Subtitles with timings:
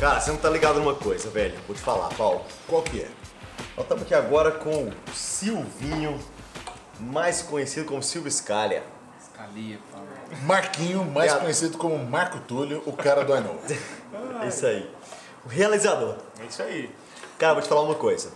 [0.00, 1.58] Cara, você não tá ligado numa coisa, velho.
[1.66, 2.42] Vou te falar, Paulo.
[2.66, 3.08] Qual que é?
[3.76, 6.18] Nós estamos aqui agora com o Silvinho,
[6.98, 8.82] mais conhecido como Silvio Scalha.
[9.20, 10.08] Escalia, Paulo.
[10.46, 11.40] Marquinho, mais Obrigado.
[11.40, 13.60] conhecido como Marco Túlio, o cara do I Know.
[14.42, 14.90] É isso aí.
[15.44, 16.16] O realizador.
[16.40, 16.90] É isso aí.
[17.38, 18.32] Cara, vou te falar uma coisa.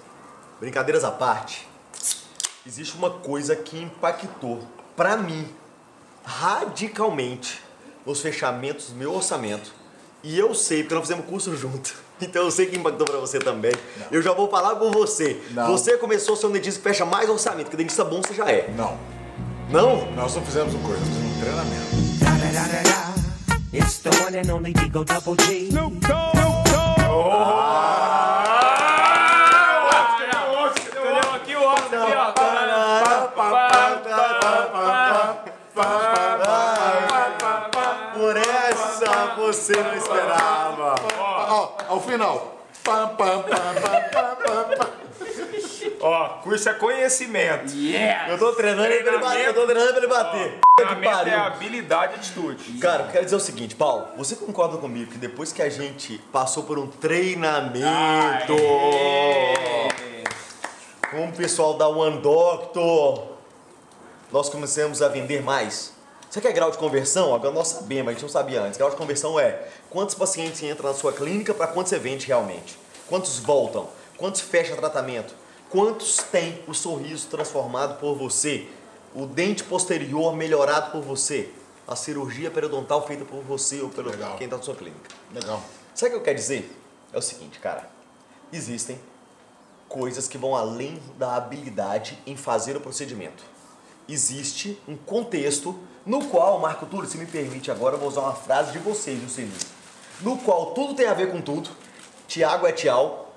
[0.61, 1.67] Brincadeiras à parte,
[2.67, 4.63] existe uma coisa que impactou,
[4.95, 5.49] pra mim,
[6.27, 7.63] radicalmente,
[8.05, 9.73] nos fechamentos do meu orçamento.
[10.25, 11.95] E eu sei, porque nós fizemos curso junto.
[12.21, 13.73] Então eu sei que impactou pra você também.
[14.11, 15.41] Eu já vou falar com você.
[15.51, 15.67] Não.
[15.69, 18.51] Você começou a ser um dentista que fecha mais orçamento, que dentista bom você já
[18.51, 18.71] é.
[18.77, 18.99] Não,
[19.71, 20.11] Não?
[20.13, 22.05] nós não fizemos um curso, nós fizemos um treinamento.
[23.75, 25.69] It's the one and only Digo Double G.
[25.69, 25.93] Entendeu?
[38.15, 40.95] Por essa você não esperava.
[41.19, 42.59] Ó, ao final.
[42.83, 44.95] Pam, pam, pam, pam, pam, pam.
[46.01, 47.73] Ó, curso é conhecimento.
[47.75, 48.31] Yeah!
[48.31, 49.47] Eu tô treinando pra ele bater.
[49.47, 50.53] Eu tô treinando pra ele bater.
[50.77, 51.39] Que Treinamento é pariu.
[51.41, 52.73] habilidade e atitude.
[52.79, 56.19] Cara, eu quero dizer o seguinte, Paulo, você concorda comigo que depois que a gente
[56.33, 58.55] passou por um treinamento
[61.11, 63.23] com o pessoal da One Doctor,
[64.33, 65.94] nós começamos a vender mais?
[66.35, 67.33] Você quer grau de conversão?
[67.33, 68.77] Agora nós sabemos, a gente não sabia antes.
[68.77, 72.77] Grau de conversão é quantos pacientes entram na sua clínica para quantos você vende realmente?
[73.09, 73.89] Quantos voltam?
[74.17, 75.33] Quantos fecha tratamento?
[75.71, 78.67] Quantos tem o sorriso transformado por você?
[79.15, 81.51] O dente posterior melhorado por você?
[81.87, 84.37] A cirurgia periodontal feita por você ou pelo Legal.
[84.37, 85.11] quem está na sua clínica?
[85.33, 85.63] Legal.
[85.95, 86.69] Sabe o que eu quero dizer?
[87.13, 87.89] É o seguinte, cara.
[88.53, 88.99] Existem
[89.89, 93.45] coisas que vão além da habilidade em fazer o procedimento.
[94.09, 98.35] Existe um contexto no qual, Marco Túlio, se me permite agora, eu vou usar uma
[98.35, 99.57] frase de vocês, viu, Silvio?
[100.21, 101.71] No qual tudo tem a ver com tudo.
[102.29, 103.33] Tiago é Tial.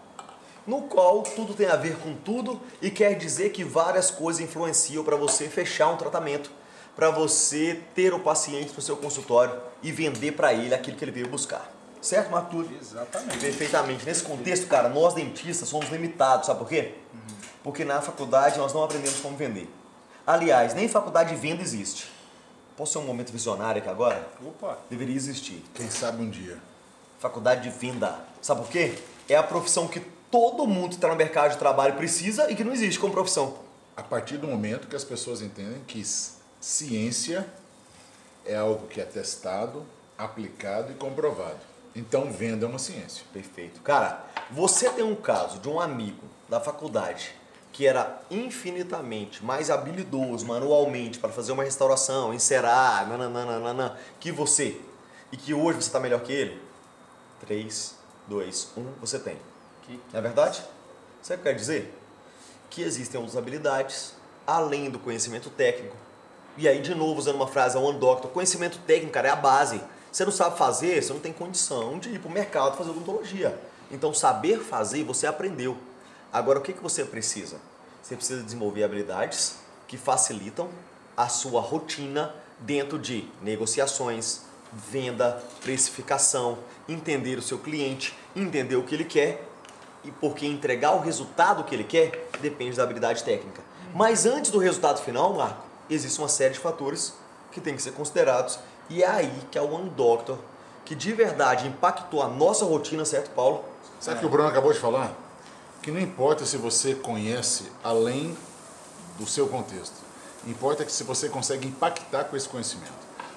[0.66, 5.02] No qual tudo tem a ver com tudo e quer dizer que várias coisas influenciam
[5.02, 6.52] para você fechar um tratamento,
[6.94, 11.12] para você ter o paciente no seu consultório e vender para ele aquilo que ele
[11.12, 11.72] veio buscar.
[12.02, 12.78] Certo, Marco Túlio?
[12.80, 13.38] Exatamente.
[13.38, 14.06] Perfeitamente.
[14.06, 16.96] Nesse contexto, cara, nós dentistas somos limitados, sabe por quê?
[17.64, 19.70] Porque na faculdade nós não aprendemos como vender.
[20.26, 22.17] Aliás, nem faculdade de venda existe.
[22.78, 24.30] Posso ser um momento visionário aqui agora?
[24.46, 24.78] Opa.
[24.88, 25.64] Deveria existir.
[25.74, 26.60] Quem sabe um dia.
[27.18, 28.20] Faculdade de venda.
[28.40, 28.94] Sabe por quê?
[29.28, 30.00] É a profissão que
[30.30, 33.58] todo mundo que está no mercado de trabalho precisa e que não existe como profissão.
[33.96, 36.04] A partir do momento que as pessoas entendem que
[36.62, 37.48] ciência
[38.46, 39.84] é algo que é testado,
[40.16, 41.58] aplicado e comprovado.
[41.96, 43.26] Então, venda é uma ciência.
[43.34, 43.82] Perfeito.
[43.82, 47.34] Cara, você tem um caso de um amigo da faculdade
[47.78, 54.82] que era infinitamente mais habilidoso manualmente para fazer uma restauração, encerar, nananana, que você,
[55.32, 56.60] e que hoje você está melhor que ele?
[57.46, 57.94] 3,
[58.28, 59.38] 2, 1, você tem.
[59.84, 60.64] Que- Não é verdade?
[61.22, 61.94] Sabe o que quer dizer?
[62.72, 64.16] Que existem outras habilidades
[64.48, 65.96] além do conhecimento técnico.
[66.58, 69.36] E aí, de novo, usando uma frase, a One Doctor, conhecimento técnico, cara, é a
[69.36, 69.80] base.
[70.12, 73.56] Você não sabe fazer, você não tem condição de ir para o mercado fazer odontologia.
[73.92, 75.78] Então, saber fazer, você aprendeu.
[76.38, 77.58] Agora, o que, que você precisa?
[78.04, 79.56] Você precisa desenvolver habilidades
[79.88, 80.70] que facilitam
[81.16, 88.94] a sua rotina dentro de negociações, venda, precificação, entender o seu cliente, entender o que
[88.94, 89.48] ele quer
[90.04, 93.64] e porque entregar o resultado que ele quer depende da habilidade técnica.
[93.96, 97.16] Mas antes do resultado final, Marco, existe uma série de fatores
[97.52, 98.60] que tem que ser considerados
[98.92, 100.38] e é aí que a One Doctor,
[100.86, 103.66] que de verdade impactou a nossa rotina, certo, Paulo?
[104.00, 105.27] Sabe o que o Bruno acabou de falar?
[105.88, 108.38] Que não importa se você conhece além
[109.18, 109.96] do seu contexto.
[110.46, 112.92] Importa que se você consegue impactar com esse conhecimento.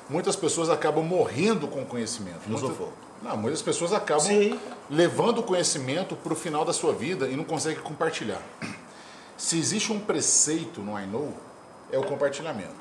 [0.09, 2.41] Muitas pessoas acabam morrendo com o conhecimento.
[2.41, 2.93] Filosofou.
[3.23, 4.59] Não, muitas pessoas acabam Sim.
[4.91, 8.43] levando o conhecimento para o final da sua vida e não conseguem compartilhar.
[9.39, 11.33] Se existe um preceito no I Know,
[11.93, 12.75] é o compartilhamento.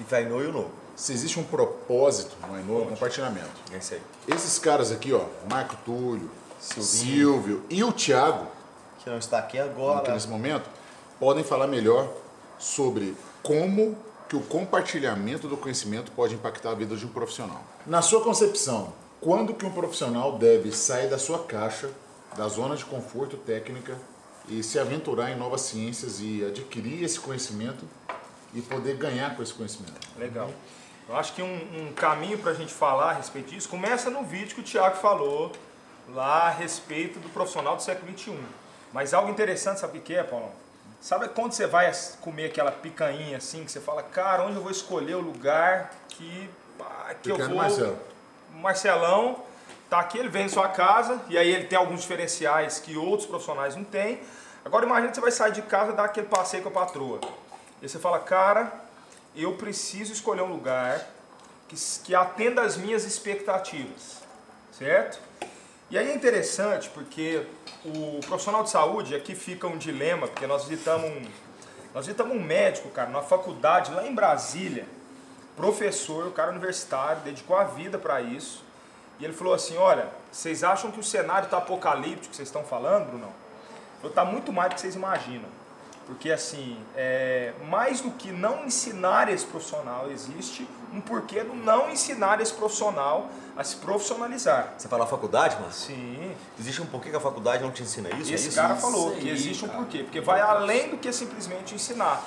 [0.00, 0.70] If I know, you know.
[0.96, 3.60] Se existe um propósito no I Know, é o compartilhamento.
[3.74, 4.00] É isso aí.
[4.26, 7.42] Esses caras aqui, ó, Marco Túlio, Silvinho.
[7.42, 8.46] Silvio e o Thiago,
[9.02, 10.12] Que não está aqui aqui agora.
[10.12, 10.68] nesse momento,
[11.18, 12.08] podem falar melhor
[12.58, 13.96] sobre como
[14.28, 17.62] que o compartilhamento do conhecimento pode impactar a vida de um profissional.
[17.84, 21.90] Na sua concepção, quando que um profissional deve sair da sua caixa,
[22.36, 23.98] da zona de conforto técnica
[24.48, 27.84] e se aventurar em novas ciências e adquirir esse conhecimento
[28.54, 29.94] e poder ganhar com esse conhecimento?
[30.16, 30.50] Legal.
[31.08, 34.22] Eu acho que um, um caminho para a gente falar a respeito disso começa no
[34.22, 35.52] vídeo que o Thiago falou
[36.08, 38.38] lá a respeito do profissional do século XXI.
[38.92, 40.52] Mas algo interessante, sabe o que é, Paulo?
[41.00, 41.90] Sabe quando você vai
[42.20, 46.48] comer aquela picanha assim, que você fala, cara, onde eu vou escolher o lugar que,
[46.78, 47.58] pá, que eu Picanha vou...
[47.58, 47.98] Marcelo.
[48.54, 49.42] Marcelão,
[49.88, 53.26] tá aqui, ele vem em sua casa e aí ele tem alguns diferenciais que outros
[53.26, 54.20] profissionais não têm.
[54.64, 57.20] Agora imagina que você vai sair de casa e dar aquele passeio com a patroa.
[57.80, 58.72] E você fala, cara,
[59.34, 61.04] eu preciso escolher um lugar
[61.66, 61.74] que,
[62.04, 64.18] que atenda às minhas expectativas,
[64.70, 65.18] certo?
[65.92, 67.44] E aí é interessante porque
[67.84, 71.22] o profissional de saúde, aqui fica um dilema, porque nós visitamos um,
[71.92, 74.86] nós visitamos um médico, cara, numa faculdade lá em Brasília,
[75.54, 78.64] professor, o cara universitário, dedicou a vida para isso.
[79.20, 82.64] E ele falou assim: Olha, vocês acham que o cenário está apocalíptico que vocês estão
[82.64, 83.28] falando, Bruno?
[84.02, 85.61] Está muito mais do que vocês imaginam.
[86.06, 91.90] Porque, assim, é, mais do que não ensinar esse profissional, existe um porquê do não
[91.90, 94.74] ensinar esse profissional a se profissionalizar.
[94.76, 95.72] Você fala faculdade, mano?
[95.72, 96.32] Sim.
[96.58, 98.34] Existe um porquê que a faculdade não te ensina isso?
[98.34, 98.56] Esse é isso?
[98.60, 99.80] cara falou Isso que existe um cara.
[99.80, 99.98] porquê.
[100.02, 102.22] Porque vai além do que simplesmente ensinar.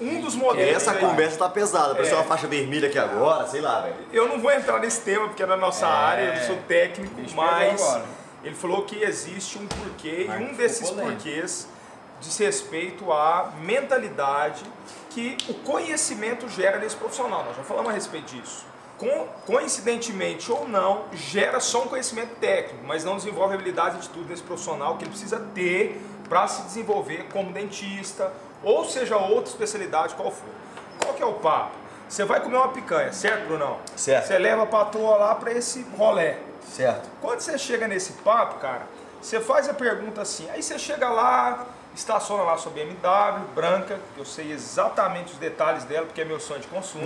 [0.00, 0.74] Um dos E modelos.
[0.74, 1.94] essa aí- conversa tá pesada.
[1.94, 2.14] Parece É.
[2.16, 3.94] uma faixa vermelha aqui agora, sei lá, velho.
[4.12, 8.00] Eu não vou entrar nesse tema porque é da nossa área, eu sou técnico, mas
[8.42, 11.12] ele falou que existe um porquê Mas e um desses polêmico.
[11.22, 11.68] porquês
[12.22, 14.64] diz respeito à mentalidade
[15.10, 17.44] que o conhecimento gera nesse profissional.
[17.44, 18.64] Nós já falamos a respeito disso.
[19.46, 24.44] Coincidentemente ou não, gera só um conhecimento técnico, mas não desenvolve habilidade e atitude nesse
[24.44, 28.32] profissional que ele precisa ter para se desenvolver como dentista,
[28.62, 30.48] ou seja, outra especialidade qual for.
[31.02, 31.72] Qual que é o papo?
[32.08, 33.80] Você vai comer uma picanha, certo, Brunão?
[33.96, 34.28] Certo.
[34.28, 36.38] Você leva a patroa lá para esse rolé.
[36.64, 37.10] Certo.
[37.20, 38.86] Quando você chega nesse papo, cara,
[39.20, 42.98] você faz a pergunta assim, aí você chega lá, estaciona lá sua BMW
[43.54, 47.04] branca, que eu sei exatamente os detalhes dela, porque é meu sonho de consumo.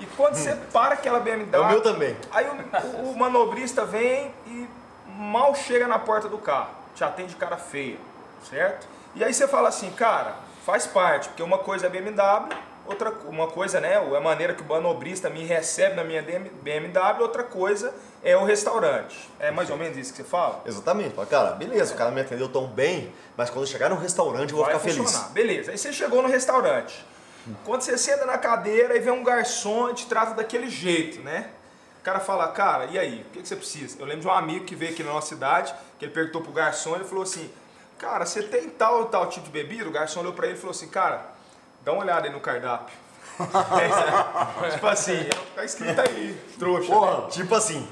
[0.00, 1.56] e quando você para aquela BMW...
[1.56, 2.16] É o meu também.
[2.30, 4.68] Aí o, o manobrista vem e
[5.06, 7.98] mal chega na porta do carro, te atende de cara feia,
[8.48, 8.86] certo?
[9.14, 10.34] E aí você fala assim, cara,
[10.64, 12.48] faz parte, porque uma coisa é BMW,
[12.86, 17.22] outra uma coisa, né, é a maneira que o manobrista me recebe na minha BMW,
[17.22, 19.16] outra coisa é o restaurante.
[19.38, 20.62] É mais ou menos isso que você fala?
[20.66, 21.14] Exatamente.
[21.14, 24.50] Fala, cara, beleza, o cara me atendeu tão bem, mas quando eu chegar no restaurante
[24.50, 25.28] eu vou Vai ficar funcionar.
[25.28, 25.32] feliz.
[25.32, 27.04] Beleza, aí você chegou no restaurante.
[27.64, 31.50] Quando você senta na cadeira e vê um garçom e te trata daquele jeito, né?
[32.00, 33.96] O cara fala, cara, e aí, o que, você precisa?
[33.98, 36.52] Eu lembro de um amigo que veio aqui na nossa cidade, que ele perguntou pro
[36.52, 37.50] garçom, ele falou assim,
[37.98, 39.88] cara, você tem tal tal tipo de bebida?
[39.88, 41.31] O garçom olhou pra ele e falou assim, cara,
[41.84, 42.94] dá uma olhada aí no cardápio.
[43.40, 46.88] É, tipo assim, tá escrito aí, trouxa.
[46.88, 46.94] né?
[46.94, 47.88] Porra, tipo assim,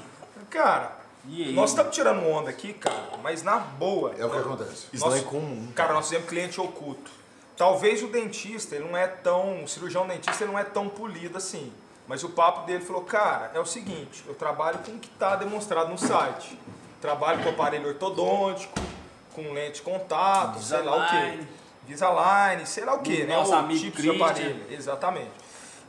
[0.51, 4.13] Cara, E nós estamos tirando onda aqui, cara, mas na boa.
[4.17, 4.87] É o que acontece.
[4.91, 5.71] isso não é comum.
[5.73, 7.09] Cara, nós fizemos cliente oculto.
[7.55, 9.63] Talvez o dentista, ele não é tão.
[9.63, 11.71] O cirurgião dentista, ele não é tão polido assim.
[12.05, 15.37] Mas o papo dele falou: cara, é o seguinte, eu trabalho com o que está
[15.37, 16.59] demonstrado no site.
[16.99, 18.79] Trabalho com aparelho ortodôntico,
[19.33, 21.39] com lente de contato, sei lá o quê.
[21.91, 22.65] Invisalign.
[22.65, 23.35] Sei lá o quê, Do né?
[23.35, 24.65] nosso O amigo tipo de aparelho.
[24.69, 25.31] Exatamente.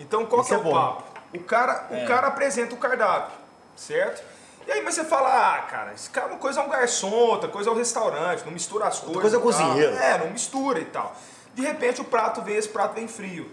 [0.01, 0.73] Então qual Isso que é, é o bom.
[0.73, 1.05] papo?
[1.35, 2.05] O cara, o É.
[2.07, 3.33] cara apresenta o cardápio,
[3.77, 4.23] certo?
[4.67, 7.49] E aí mas você fala, ah, cara, esse cara, uma coisa é um garçom, outra
[7.49, 9.21] coisa é um restaurante, não mistura as coisas.
[9.21, 9.97] coisa é cozinheiro.
[9.97, 11.15] É, não mistura e tal.
[11.55, 13.51] De repente o prato vem, esse prato vem frio.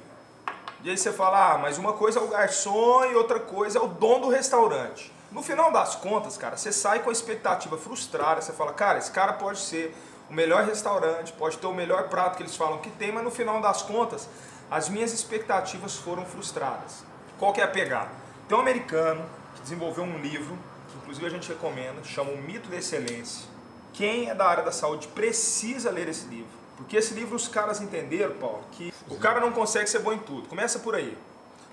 [0.83, 3.81] E aí você fala, ah, mas uma coisa é o garçom e outra coisa é
[3.81, 5.11] o dono do restaurante.
[5.31, 9.11] No final das contas, cara, você sai com a expectativa frustrada, você fala, cara, esse
[9.11, 9.95] cara pode ser
[10.29, 13.31] o melhor restaurante, pode ter o melhor prato que eles falam que tem, mas no
[13.31, 14.29] final das contas,
[14.69, 17.03] as minhas expectativas foram frustradas.
[17.39, 18.11] Qual que é a pegada?
[18.47, 20.57] Tem um americano que desenvolveu um livro,
[20.89, 23.47] que inclusive a gente recomenda, chama O Mito da Excelência.
[23.93, 26.59] Quem é da área da saúde precisa ler esse livro.
[26.77, 30.19] Porque esse livro os caras entenderam, Paulo, que o cara não consegue ser bom em
[30.19, 30.47] tudo.
[30.47, 31.17] Começa por aí.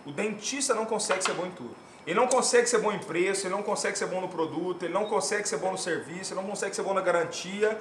[0.04, 1.76] O dentista não consegue ser bom em tudo.
[2.06, 4.94] Ele não consegue ser bom em preço, ele não consegue ser bom no produto, ele
[4.94, 7.80] não consegue ser bom no serviço, ele não consegue ser bom na garantia.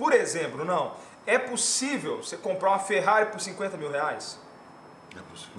[0.00, 0.94] Por exemplo, não.
[1.26, 4.38] É possível você comprar uma Ferrari por 50 mil reais?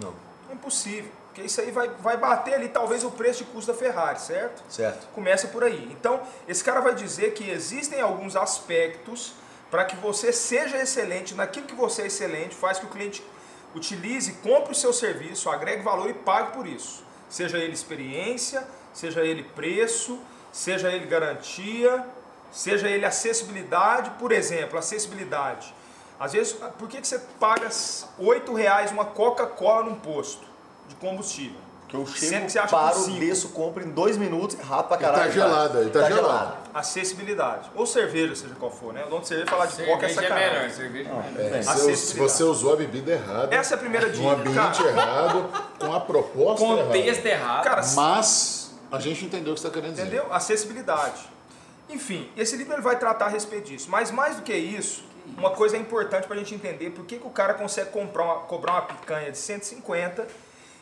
[0.02, 0.16] Não.
[0.50, 1.12] É impossível.
[1.28, 4.64] Porque isso aí vai, vai bater ali talvez o preço de custo da Ferrari, certo?
[4.68, 5.08] Certo.
[5.14, 5.88] Começa por aí.
[5.92, 9.34] Então, esse cara vai dizer que existem alguns aspectos
[9.70, 13.24] para que você seja excelente naquilo que você é excelente, faz que o cliente
[13.76, 17.06] utilize, compre o seu serviço, agregue valor e pague por isso.
[17.30, 20.20] Seja ele experiência, seja ele preço,
[20.52, 22.04] seja ele garantia,
[22.52, 24.12] seja ele acessibilidade.
[24.20, 25.74] Por exemplo, acessibilidade.
[26.20, 30.46] Às vezes, por que, que você paga R$ reais uma Coca-Cola num posto
[30.88, 31.60] de combustível?
[31.88, 33.20] Que eu Sendo chego, que você acha paro, cinco.
[33.20, 35.32] desço, compro em dois minutos e rápido pra E tá caralho.
[35.34, 35.86] gelada, cara.
[35.86, 36.58] e tá gelada.
[36.74, 37.70] Acessibilidade.
[37.76, 39.04] Ou cerveja, seja qual for, né?
[39.06, 40.54] O dono de cerveja falar de coca é Cerveja é sacanagem.
[40.58, 41.58] melhor, cerveja é melhor.
[41.58, 42.32] É, se, Acessibilidade.
[42.32, 44.24] você usou a bebida errada, Essa é a primeira dica.
[44.24, 47.30] no ambiente Cara, errado, com a proposta Contexto errada.
[47.30, 47.64] errado.
[47.66, 50.08] cara, Mas a gente entendeu o que você está querendo dizer.
[50.08, 50.34] entendeu?
[50.34, 51.30] Acessibilidade.
[51.92, 53.90] Enfim, esse livro ele vai tratar a respeito disso.
[53.90, 55.04] Mas mais do que isso,
[55.38, 58.24] uma coisa é importante para a gente entender por que, que o cara consegue comprar
[58.24, 60.28] uma, cobrar uma picanha de 150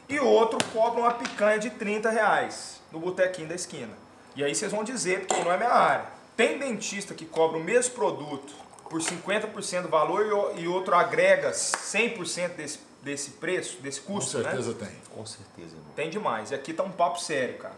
[0.07, 3.93] e o outro cobra uma picanha de 30 reais no botequinho da esquina.
[4.35, 6.05] E aí vocês vão dizer, porque não é minha área.
[6.37, 8.53] Tem dentista que cobra o mesmo produto
[8.89, 14.45] por 50% do valor e outro agrega 100% desse, desse preço, desse Com custo, né?
[14.45, 14.89] certeza tem.
[15.13, 15.91] Com certeza, irmão.
[15.95, 16.51] Tem demais.
[16.51, 17.75] E aqui tá um papo sério, cara.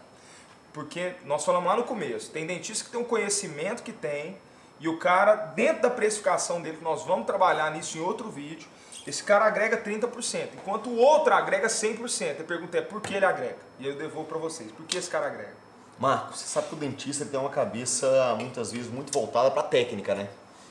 [0.72, 4.38] Porque nós falamos lá no começo, tem dentista que tem um conhecimento que tem,
[4.80, 8.66] e o cara, dentro da precificação dele, que nós vamos trabalhar nisso em outro vídeo,
[9.06, 12.38] esse cara agrega 30%, enquanto o outro agrega 100%.
[12.38, 13.58] Eu pergunto é por que ele agrega?
[13.78, 14.70] E eu devolvo para vocês.
[14.72, 15.54] Por que esse cara agrega?
[15.98, 20.14] Marcos, você sabe que o dentista tem uma cabeça, muitas vezes, muito voltada para técnica,
[20.14, 20.28] né?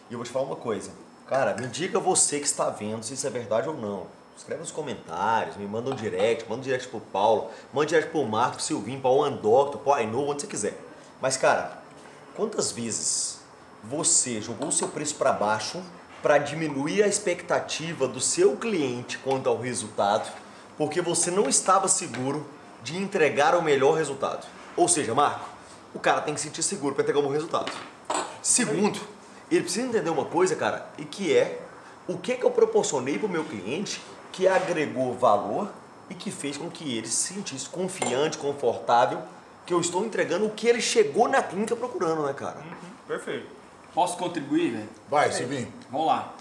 [0.10, 0.92] E eu vou te falar uma coisa.
[1.28, 4.08] Cara, me diga você que está vendo se isso é verdade ou não.
[4.36, 8.12] Escreve nos comentários, me manda um direct, manda um direct pro Paulo, manda um direct
[8.12, 10.78] pro Marco, pro Silvinho, pro One Doctor, pro Ainovo, onde você quiser.
[11.22, 11.82] Mas, cara,
[12.36, 13.40] quantas vezes
[13.84, 15.82] você jogou o seu preço para baixo
[16.22, 20.32] para diminuir a expectativa do seu cliente quanto ao resultado,
[20.78, 22.48] porque você não estava seguro
[22.84, 24.48] de entregar o melhor resultado?
[24.76, 25.48] Ou seja, Marco,
[25.94, 27.72] o cara tem que se sentir seguro para entregar um bom resultado.
[28.42, 29.00] Segundo,
[29.52, 31.62] ele precisa entender uma coisa, cara, e que é
[32.08, 35.72] o que, que eu proporcionei para o meu cliente que agregou valor
[36.10, 39.22] e que fez com que ele se sentisse confiante, confortável,
[39.66, 42.62] que eu estou entregando o que ele chegou na clínica procurando, né, cara?
[43.08, 43.48] Perfeito.
[43.94, 44.90] Posso contribuir, velho?
[45.10, 45.72] Vai, Silvinho.
[45.90, 46.34] Vamos lá.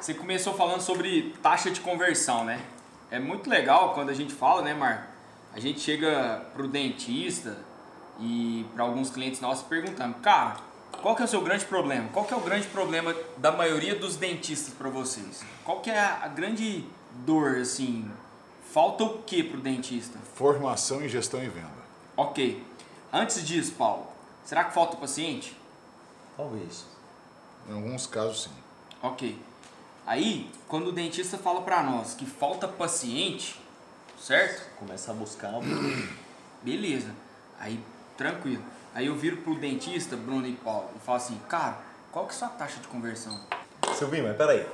[0.00, 2.60] Você começou falando sobre taxa de conversão, né?
[3.10, 5.06] É muito legal quando a gente fala, né, Marco?
[5.54, 7.58] A gente chega pro dentista
[8.18, 10.56] e para alguns clientes nossos perguntando, cara,
[11.02, 12.08] qual que é o seu grande problema?
[12.12, 15.44] Qual que é o grande problema da maioria dos dentistas para vocês?
[15.64, 16.84] Qual que é a grande
[17.26, 18.10] dor, assim?
[18.72, 20.18] Falta o que pro dentista?
[20.34, 21.70] Formação em gestão e venda.
[22.16, 22.64] Ok.
[23.12, 24.06] Antes disso, Paulo,
[24.44, 25.56] será que falta o paciente?
[26.36, 26.86] Talvez.
[27.68, 28.50] Em alguns casos, sim.
[29.02, 29.38] Ok.
[30.06, 33.60] Aí, quando o dentista fala pra nós que falta paciente,
[34.18, 34.68] certo?
[34.78, 35.52] Começa a buscar.
[36.62, 37.14] Beleza.
[37.58, 37.78] Aí,
[38.16, 38.62] tranquilo.
[38.94, 41.78] Aí eu viro pro dentista, Bruno e Paulo, e falo assim, cara,
[42.10, 43.40] qual que é a sua taxa de conversão?
[43.94, 44.66] Silvinho, mas peraí.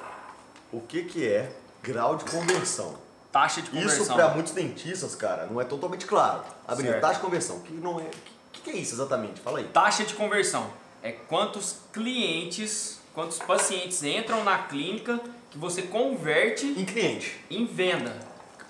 [0.73, 1.53] O que que é
[1.89, 2.97] grau de conversão?
[3.33, 4.03] Taxa de conversão.
[4.03, 6.43] Isso para muitos dentistas, cara, não é totalmente claro.
[6.67, 8.05] Abrir taxa de conversão, que não é...
[8.05, 8.11] O
[8.53, 9.41] que, que é isso exatamente?
[9.41, 9.65] Fala aí.
[9.65, 10.71] Taxa de conversão
[11.03, 15.19] é quantos clientes, quantos pacientes entram na clínica
[15.51, 17.39] que você converte Em cliente.
[17.51, 18.15] em venda.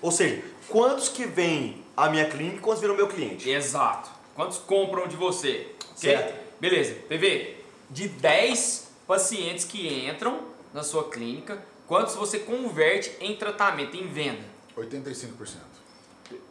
[0.01, 3.49] Ou seja, quantos que vêm à minha clínica e quantos viram meu cliente?
[3.49, 4.09] Exato.
[4.35, 5.75] Quantos compram de você?
[5.95, 6.33] Certo.
[6.59, 6.95] Beleza.
[7.09, 7.57] PV,
[7.89, 10.39] de 10 pacientes que entram
[10.73, 14.43] na sua clínica, quantos você converte em tratamento, em venda?
[14.77, 15.57] 85%.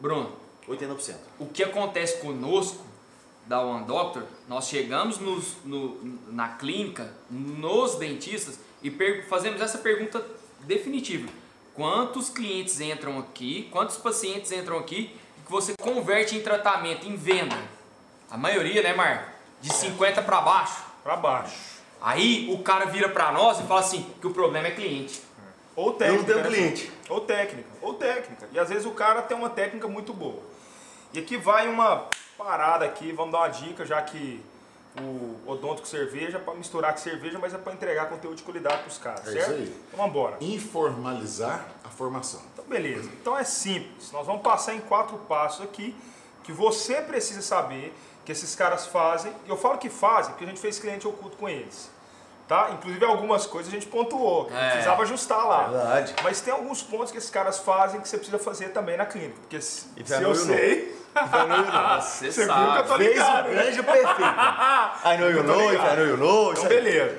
[0.01, 0.33] Bruno,
[0.69, 1.15] 80%.
[1.39, 2.85] o que acontece conosco
[3.47, 5.97] da One Doctor, nós chegamos nos- no-
[6.31, 8.91] na clínica, nos dentistas, e
[9.29, 10.23] fazemos essa pergunta
[10.61, 11.29] definitiva.
[11.75, 15.17] Quantos clientes entram aqui, quantos pacientes entram aqui
[15.47, 17.57] que você converte em tratamento, em venda?
[18.31, 19.31] A maioria, né, Marco?
[19.63, 20.83] De 50 para baixo.
[21.03, 21.79] Para baixo.
[22.01, 25.23] Aí o cara vira para nós e fala assim, que o problema é cliente.
[25.79, 26.25] Ou técnica.
[26.25, 26.49] tenho né?
[26.49, 26.93] cliente.
[27.09, 27.69] Ou técnica.
[27.81, 28.49] Ou técnica.
[28.51, 30.43] E às vezes o cara tem uma técnica muito boa.
[31.13, 32.07] E aqui vai uma
[32.37, 34.45] parada aqui, vamos dar uma dica, já que
[35.01, 38.43] o odonto com cerveja é para misturar com cerveja, mas é para entregar conteúdo de
[38.43, 39.51] qualidade para os caras, É certo?
[39.51, 39.63] isso aí.
[39.69, 40.37] Então vamos embora.
[40.41, 42.43] Informalizar a formação.
[42.53, 43.09] Então, beleza.
[43.21, 44.11] Então é simples.
[44.11, 45.95] Nós vamos passar em quatro passos aqui
[46.43, 47.95] que você precisa saber
[48.25, 49.33] que esses caras fazem.
[49.47, 51.89] E eu falo que fazem porque a gente fez cliente oculto com eles.
[52.49, 52.71] Tá?
[52.73, 54.71] Inclusive algumas coisas a gente pontuou, que É.
[54.71, 55.65] precisava ajustar lá.
[55.65, 56.15] Verdade.
[56.25, 59.35] Mas tem alguns pontos que esses caras fazem que você precisa fazer também na clínica.
[59.43, 60.97] Porque se, E se eu sei,
[62.01, 63.49] Você viu que eu tô Fez o ligado.
[63.49, 63.55] né?
[63.63, 64.21] grande perfeito.
[64.23, 65.81] I know you know, if.
[65.81, 66.53] I know you know.
[66.53, 67.19] Então beleza.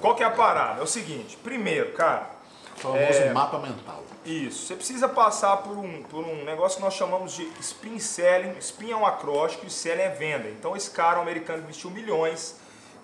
[0.00, 0.80] Qual que é a parada?
[0.80, 2.30] É o seguinte, primeiro, cara,
[2.76, 3.32] O famoso É.
[3.32, 4.02] mapa mental.
[4.24, 4.66] Isso.
[4.66, 8.54] Você precisa passar por um, por um negócio que nós chamamos de spin selling.
[8.58, 10.48] Spin é um acróstico e selling é venda.
[10.48, 12.56] Então esse cara, um americano, investiu milhões.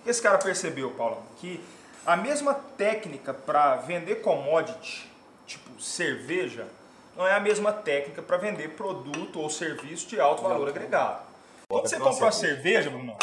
[0.05, 1.21] Esse cara percebeu, Paulo?
[1.37, 1.63] Que
[2.05, 5.09] a mesma técnica para vender commodity,
[5.47, 6.67] tipo cerveja,
[7.15, 11.21] não é a mesma técnica para vender produto ou serviço de alto valor agregado.
[11.69, 13.15] Quando você compra uma cerveja, Bruno,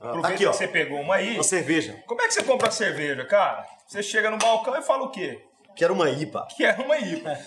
[0.00, 0.50] aproveita aqui, ó.
[0.50, 1.34] que você pegou uma aí.
[1.34, 2.02] Uma cerveja.
[2.06, 3.66] Como é que você compra a cerveja, cara?
[3.86, 5.44] Você chega no balcão e fala o quê?
[5.74, 6.46] Quero uma IPA.
[6.56, 7.38] que é uma IPA.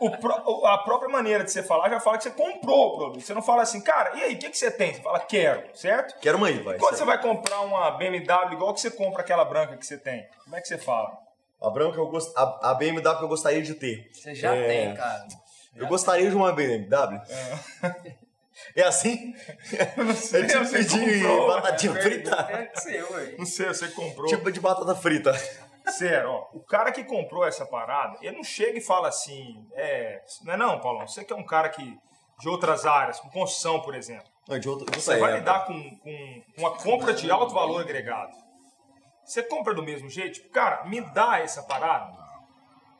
[0.00, 2.96] O pró- o- a própria maneira de você falar já fala que você comprou o
[2.96, 3.20] produto.
[3.24, 4.94] Você não fala assim, cara, e aí, o que, que você tem?
[4.94, 6.18] Você fala, quero, certo?
[6.20, 6.74] Quero uma IPA.
[6.74, 10.26] Quando você vai comprar uma BMW igual que você compra aquela branca que você tem,
[10.44, 11.16] como é que você fala?
[11.60, 12.32] A branca eu gost...
[12.36, 14.08] a, a BMW que eu gostaria de ter.
[14.12, 14.66] Você já É.
[14.66, 15.26] tem, cara.
[15.74, 17.20] Eu gostaria de uma BMW.
[18.74, 19.34] É, assim?
[19.96, 21.46] não sei, é tipo você pedir comprou.
[21.48, 22.46] batatinha frita?
[22.50, 23.34] É que seu, ué.
[23.38, 24.26] Não sei, você comprou.
[24.26, 25.32] Tipo de batata frita.
[25.92, 30.22] Sério, ó, o cara que comprou essa parada, ele não chega e fala assim, é,
[30.44, 31.98] não é não, Paulão, você que é um cara que
[32.38, 34.28] de outras áreas, com construção, por exemplo.
[34.46, 38.32] Não, de outra, de Você vai lidar com, com uma compra de alto valor agregado.
[39.24, 40.34] Você compra do mesmo jeito?
[40.34, 42.16] Tipo, cara, me dá essa parada?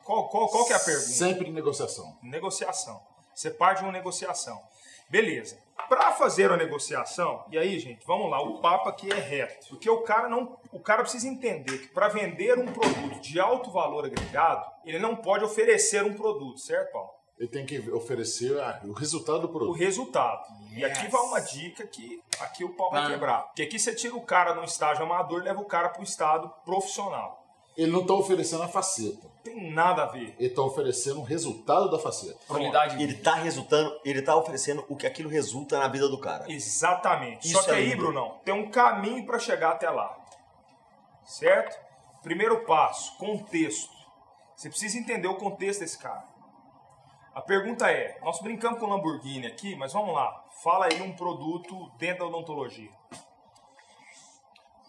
[0.05, 1.07] Qual, qual, qual que é a pergunta?
[1.07, 2.19] Sempre em negociação.
[2.23, 3.01] Negociação.
[3.35, 4.61] Você parte de uma negociação.
[5.09, 5.59] Beleza.
[5.89, 9.69] Para fazer uma negociação, e aí, gente, vamos lá, o papo aqui é reto.
[9.69, 13.71] Porque o cara não, o cara precisa entender que para vender um produto de alto
[13.71, 17.11] valor agregado, ele não pode oferecer um produto, certo, Paulo?
[17.39, 19.77] Ele tem que oferecer ah, o resultado do o produto.
[19.79, 20.43] resultado.
[20.73, 23.07] E aqui vai uma dica que aqui o pau vai Ah.
[23.11, 23.43] quebrar.
[23.45, 26.05] Porque aqui você tira o cara no estágio amador e leva o cara para o
[26.05, 27.47] estado profissional.
[27.79, 29.23] Ele não está oferecendo a faceta.
[29.23, 30.35] Não tem nada a ver.
[30.37, 32.37] Ele está oferecendo o resultado da faceta.
[32.49, 36.51] Qualidade Ele tá resultando, ele tá oferecendo o que aquilo resulta na vida do cara.
[36.51, 37.47] Exatamente.
[37.47, 37.95] Isso Só que é aí.
[37.95, 40.19] Brunão, tem um caminho para chegar até lá.
[41.25, 41.79] Certo?
[42.21, 43.97] Primeiro passo, contexto.
[44.57, 46.25] Você precisa entender o contexto desse cara.
[47.33, 50.45] A pergunta é, nós brincamos com o Lamborghini aqui, mas vamos lá.
[50.65, 52.91] Fala aí um produto dentro da odontologia.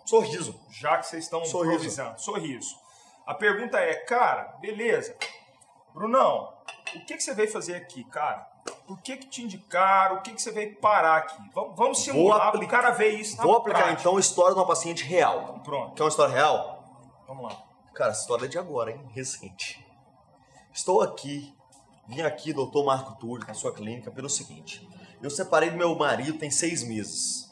[0.09, 0.59] Sorriso.
[0.69, 1.73] já que vocês estão Sorriso.
[1.75, 2.19] improvisando.
[2.21, 2.75] Sorriso.
[3.25, 5.15] A pergunta é, cara, beleza.
[5.93, 6.53] Brunão,
[6.95, 8.47] o que, que você veio fazer aqui, cara?
[8.87, 10.17] Por que, que te indicaram?
[10.17, 11.41] O que, que você veio parar aqui?
[11.53, 14.01] Vamos, vamos simular apli- o cara ver isso na Vou aplicar prática.
[14.01, 15.59] então a história de uma paciente real.
[15.63, 16.83] Pronto, Quer uma história real?
[17.27, 17.63] vamos lá.
[17.93, 19.01] Cara, essa história é de agora, hein?
[19.13, 19.85] Recente.
[20.73, 21.53] Estou aqui,
[22.07, 24.87] vim aqui, doutor Marco Túlio, na sua clínica, pelo seguinte.
[25.21, 27.48] Eu separei do meu marido tem seis meses.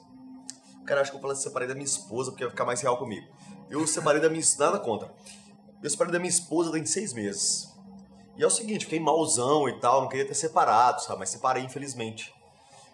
[0.88, 3.28] Cara, acho que eu falei separei da minha esposa, porque vai ficar mais real comigo.
[3.70, 4.42] Eu separei da minha...
[4.58, 5.14] Nada contra.
[5.84, 7.78] Eu separei da minha esposa tem seis meses.
[8.38, 11.20] E é o seguinte, fiquei malzão e tal, não queria ter separado, sabe?
[11.20, 12.34] Mas separei, infelizmente.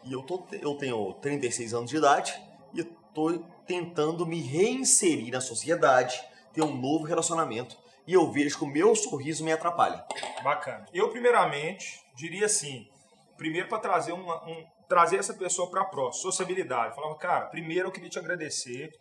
[0.03, 2.33] E eu, tô, eu tenho 36 anos de idade
[2.73, 2.83] e
[3.13, 6.19] tô tentando me reinserir na sociedade,
[6.51, 7.77] ter um novo relacionamento.
[8.07, 10.03] E eu vejo que o meu sorriso me atrapalha.
[10.43, 10.88] Bacana.
[10.91, 12.88] Eu, primeiramente, diria assim,
[13.38, 16.96] primeiro para trazer, uma, um, trazer essa pessoa para próximo, sociabilidade.
[16.96, 18.91] Falava, cara, primeiro eu queria te agradecer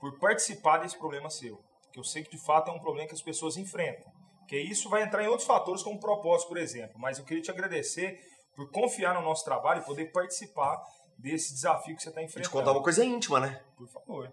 [0.00, 1.58] por participar desse problema seu.
[1.92, 4.10] Que eu sei que de fato é um problema que as pessoas enfrentam.
[4.40, 6.98] Porque isso vai entrar em outros fatores, como propósito, por exemplo.
[6.98, 8.18] Mas eu queria te agradecer
[8.56, 10.80] por confiar no nosso trabalho e poder participar
[11.18, 12.52] desse desafio que você está Vou te enfrentando.
[12.52, 13.60] contar uma coisa íntima, né?
[13.76, 14.32] Por favor.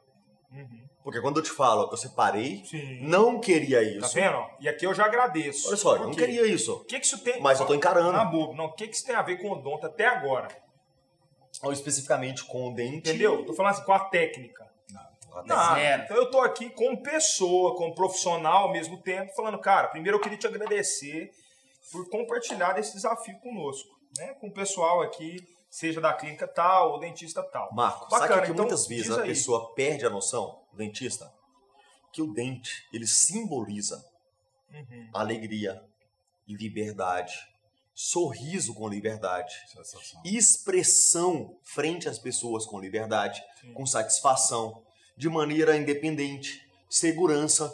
[1.03, 3.01] Porque quando eu te falo, eu separei, Sim.
[3.01, 4.01] não queria isso.
[4.01, 4.43] Tá vendo?
[4.59, 5.67] E aqui eu já agradeço.
[5.67, 6.73] Olha só, eu não queria isso.
[6.73, 7.41] O que, que isso tem.
[7.41, 8.11] Mas eu tô encarando.
[8.11, 8.55] Na bobo.
[8.55, 10.47] Não, o que, que isso tem a ver com o odonto até agora?
[11.65, 13.09] Ou especificamente com o dente.
[13.09, 13.45] Entendeu?
[13.45, 14.65] Tô falando assim, com a técnica.
[15.45, 20.17] Não, então eu tô aqui como pessoa, como profissional ao mesmo tempo, falando, cara, primeiro
[20.17, 21.29] eu queria te agradecer
[21.91, 24.33] por compartilhar desse desafio conosco, né?
[24.35, 27.69] Com o pessoal aqui, seja da clínica tal ou dentista tal.
[27.73, 31.29] Marco, Bacana, sabe que então, muitas vezes a pessoa perde a noção, o dentista,
[32.13, 34.03] que o dente, ele simboliza
[34.71, 35.09] Uhum.
[35.13, 35.83] alegria,
[36.47, 37.33] liberdade,
[37.95, 40.21] sorriso com liberdade, Sensação.
[40.25, 43.73] expressão frente às pessoas com liberdade, Sim.
[43.73, 44.83] com satisfação,
[45.15, 47.73] de maneira independente, segurança.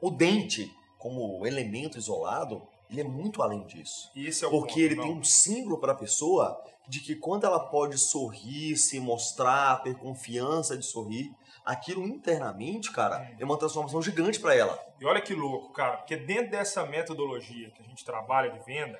[0.00, 4.10] O dente, como elemento isolado, ele é muito além disso.
[4.16, 5.04] É Porque ponto, ele não.
[5.04, 9.94] tem um símbolo para a pessoa de que quando ela pode sorrir, se mostrar, ter
[9.96, 11.30] confiança de sorrir,
[11.62, 14.78] aquilo internamente, cara, é uma transformação gigante para ela.
[14.98, 18.98] E olha que louco, cara, porque dentro dessa metodologia que a gente trabalha de venda,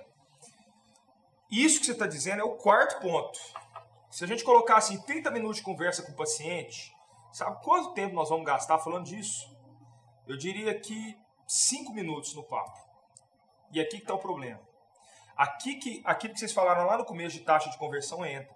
[1.50, 3.38] isso que você está dizendo é o quarto ponto.
[4.10, 6.94] Se a gente colocar assim 30 minutos de conversa com o paciente,
[7.32, 9.54] sabe quanto tempo nós vamos gastar falando disso?
[10.26, 12.78] Eu diria que 5 minutos no papo.
[13.72, 14.60] E aqui que está o problema.
[15.36, 18.54] Aqui que aquilo que vocês falaram lá no começo de taxa de conversão entra.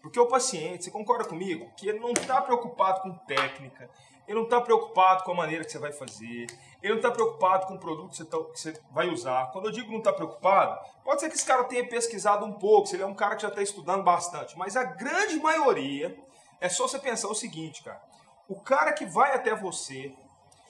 [0.00, 3.90] Porque o paciente, você concorda comigo, que ele não está preocupado com técnica,
[4.30, 6.46] ele não está preocupado com a maneira que você vai fazer,
[6.80, 9.50] ele não está preocupado com o produto que você, tá- que você vai usar.
[9.50, 12.86] Quando eu digo não está preocupado, pode ser que esse cara tenha pesquisado um pouco,
[12.86, 16.16] se ele é um cara que já está estudando bastante, mas a grande maioria
[16.60, 18.00] é só você pensar o seguinte, cara.
[18.48, 20.14] O cara que vai até você,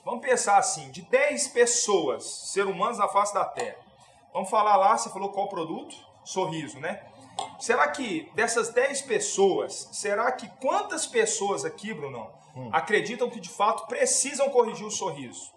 [0.06, 3.76] vamos pensar assim, de 10 pessoas, ser humanos na face da Terra,
[4.32, 5.94] vamos falar lá, você falou qual produto?
[6.24, 7.02] Sorriso, né?
[7.58, 11.92] Será que dessas 10 pessoas, será que quantas pessoas aqui,
[12.54, 15.52] Brunão, acreditam que de fato precisam corrigir o sorriso?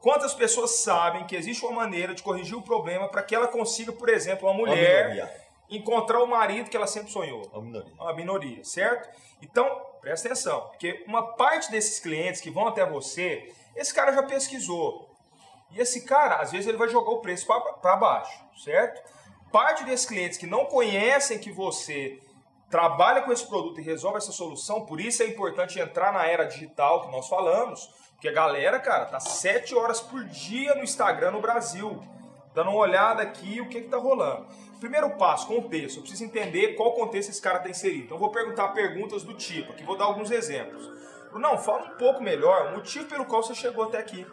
[0.00, 3.92] Quantas pessoas sabem que existe uma maneira de corrigir o problema para que ela consiga,
[3.92, 7.42] por exemplo, uma mulher encontrar o marido que ela sempre sonhou?
[7.52, 7.92] Uma minoria.
[7.98, 9.10] uma minoria, certo?
[9.42, 9.68] Então,
[10.00, 15.10] presta atenção, porque uma parte desses clientes que vão até você, esse cara já pesquisou.
[15.70, 19.02] E esse cara, às vezes, ele vai jogar o preço para baixo, certo?
[19.52, 22.18] Parte desses clientes que não conhecem que você
[22.70, 26.44] trabalha com esse produto e resolve essa solução, por isso é importante entrar na era
[26.44, 31.32] digital que nós falamos, porque a galera, cara, tá sete horas por dia no Instagram
[31.32, 32.00] no Brasil.
[32.54, 34.46] dando uma olhada aqui o que está rolando.
[34.80, 35.98] Primeiro passo, contexto.
[35.98, 38.04] Eu preciso entender qual contexto esse cara está inserido.
[38.04, 40.90] Então eu vou perguntar perguntas do tipo, aqui vou dar alguns exemplos.
[41.32, 44.26] Não, fala um pouco melhor o motivo pelo qual você chegou até aqui.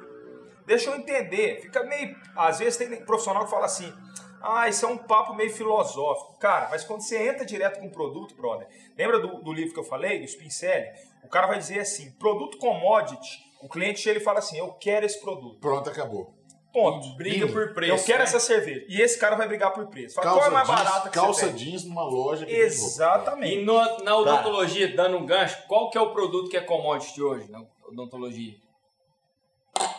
[0.65, 1.61] Deixa eu entender.
[1.61, 2.15] Fica meio.
[2.35, 3.93] Às vezes tem profissional que fala assim.
[4.41, 6.37] Ah, isso é um papo meio filosófico.
[6.39, 9.79] Cara, mas quando você entra direto com o produto, brother, lembra do, do livro que
[9.79, 10.87] eu falei, do Spincelli?
[11.23, 15.05] O cara vai dizer assim: produto commodity, o cliente chega e fala assim: eu quero
[15.05, 15.59] esse produto.
[15.59, 16.37] Pronto, acabou.
[16.71, 17.15] Ponto.
[17.15, 17.93] Briga por preço.
[17.93, 18.23] Eu quero né?
[18.25, 18.85] essa cerveja.
[18.87, 20.13] E esse cara vai brigar por preço.
[20.15, 23.55] Fala, Calça qual é mais jeans, barata que calça jeans numa loja que Exatamente.
[23.55, 27.21] E no- na odontologia, dando um gancho, qual que é o produto que é commodity
[27.21, 28.53] hoje na odontologia?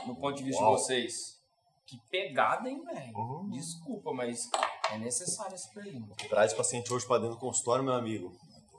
[0.06, 0.76] No ponto de vista Uau.
[0.76, 1.37] de vocês.
[1.88, 3.48] Que pegada, hein, velho?
[3.50, 4.50] Desculpa, mas
[4.92, 6.14] é necessário essa pergunta.
[6.28, 8.30] Traz o paciente hoje pra dentro do consultório, meu amigo.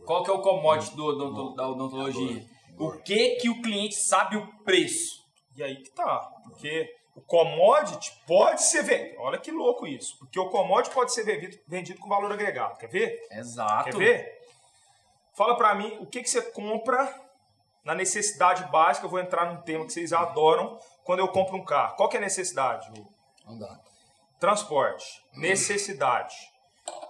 [0.05, 2.45] Qual que é o commodity do odonto- da odontologia?
[2.77, 5.25] O que que o cliente sabe o preço?
[5.55, 6.19] E aí que tá.
[6.43, 9.19] Porque o commodity pode ser vendido.
[9.21, 10.15] Olha que louco isso.
[10.19, 12.77] Porque o commodity pode ser vendido, vendido com valor agregado.
[12.77, 13.27] Quer ver?
[13.31, 13.85] Exato.
[13.85, 14.39] Quer ver?
[15.33, 17.11] Fala pra mim o que, que você compra
[17.83, 19.05] na necessidade básica.
[19.07, 20.77] Eu vou entrar num tema que vocês adoram
[21.09, 21.95] quando eu compro um carro.
[21.95, 22.87] Qual que é a necessidade?
[23.43, 23.81] Andar.
[24.39, 25.25] Transporte.
[25.33, 26.35] Necessidade.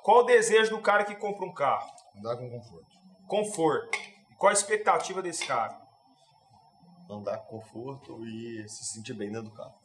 [0.01, 1.91] Qual o desejo do cara que compra um carro?
[2.15, 2.97] Andar com conforto.
[3.27, 3.99] Conforto.
[4.31, 5.77] E qual a expectativa desse cara?
[7.09, 9.75] Andar com conforto e se sentir bem dentro do carro.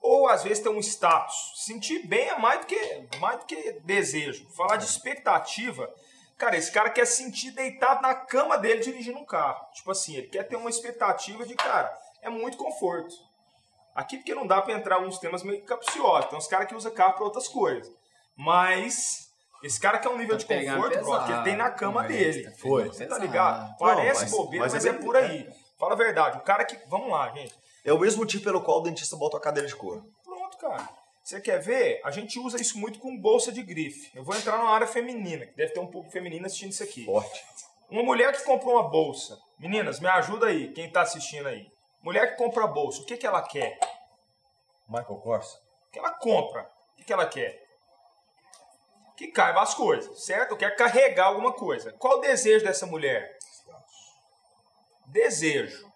[0.00, 1.54] Ou às vezes tem um status.
[1.56, 4.48] Sentir bem é mais do que, mais do que desejo.
[4.50, 5.92] Falar de expectativa,
[6.38, 9.66] cara, esse cara quer sentir deitado na cama dele dirigindo um carro.
[9.72, 13.33] Tipo assim, ele quer ter uma expectativa de, cara, é muito conforto.
[13.94, 16.28] Aqui porque não dá pra entrar uns temas meio capciosos.
[16.28, 17.90] Tem uns caras que usam carro pra outras coisas.
[18.36, 19.30] Mas
[19.62, 21.78] esse cara quer um nível de Tá pegando conforto, bro, que ele tem na pesado,
[21.78, 22.56] cama conversa, dele.
[22.56, 22.84] Foi.
[22.88, 23.20] Você tá pesado.
[23.26, 23.78] ligado?
[23.78, 25.48] Parece mas- bobeira, mas, mas é, é por aí.
[25.78, 26.38] Fala a verdade.
[26.38, 26.76] O cara que.
[26.88, 27.54] Vamos lá, gente.
[27.84, 30.04] É o mesmo motivo pelo qual o dentista bota a cadeira de couro.
[30.24, 30.88] Pronto, cara.
[31.22, 32.00] Você quer ver?
[32.04, 34.10] A gente usa isso muito com bolsa de grife.
[34.14, 37.04] Eu vou entrar numa área feminina, que deve ter um pouco feminina assistindo isso aqui.
[37.06, 37.44] Forte.
[37.90, 39.38] Uma mulher que comprou uma bolsa.
[39.58, 41.66] Meninas, me ajuda aí, quem tá assistindo aí.
[42.04, 43.78] Mulher que compra bolsa, o que, que ela quer?
[44.86, 45.54] Michael Kors.
[45.54, 46.70] O que ela compra?
[46.92, 47.58] O que, que ela quer?
[49.16, 50.54] Que caiba as coisas, certo?
[50.54, 51.92] Quer carregar alguma coisa.
[51.92, 53.38] Qual o desejo dessa mulher?
[55.06, 55.90] Desejo.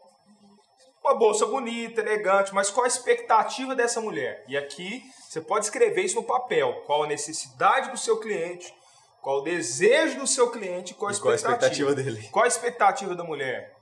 [1.05, 4.44] Uma bolsa bonita, elegante, mas qual a expectativa dessa mulher?
[4.49, 6.85] E aqui você pode escrever isso no papel.
[6.87, 8.75] Qual a necessidade do seu cliente?
[9.21, 10.94] Qual o desejo do seu cliente?
[10.94, 12.29] Qual a E qual a expectativa, expectativa dele?
[12.31, 13.77] Qual a expectativa da mulher?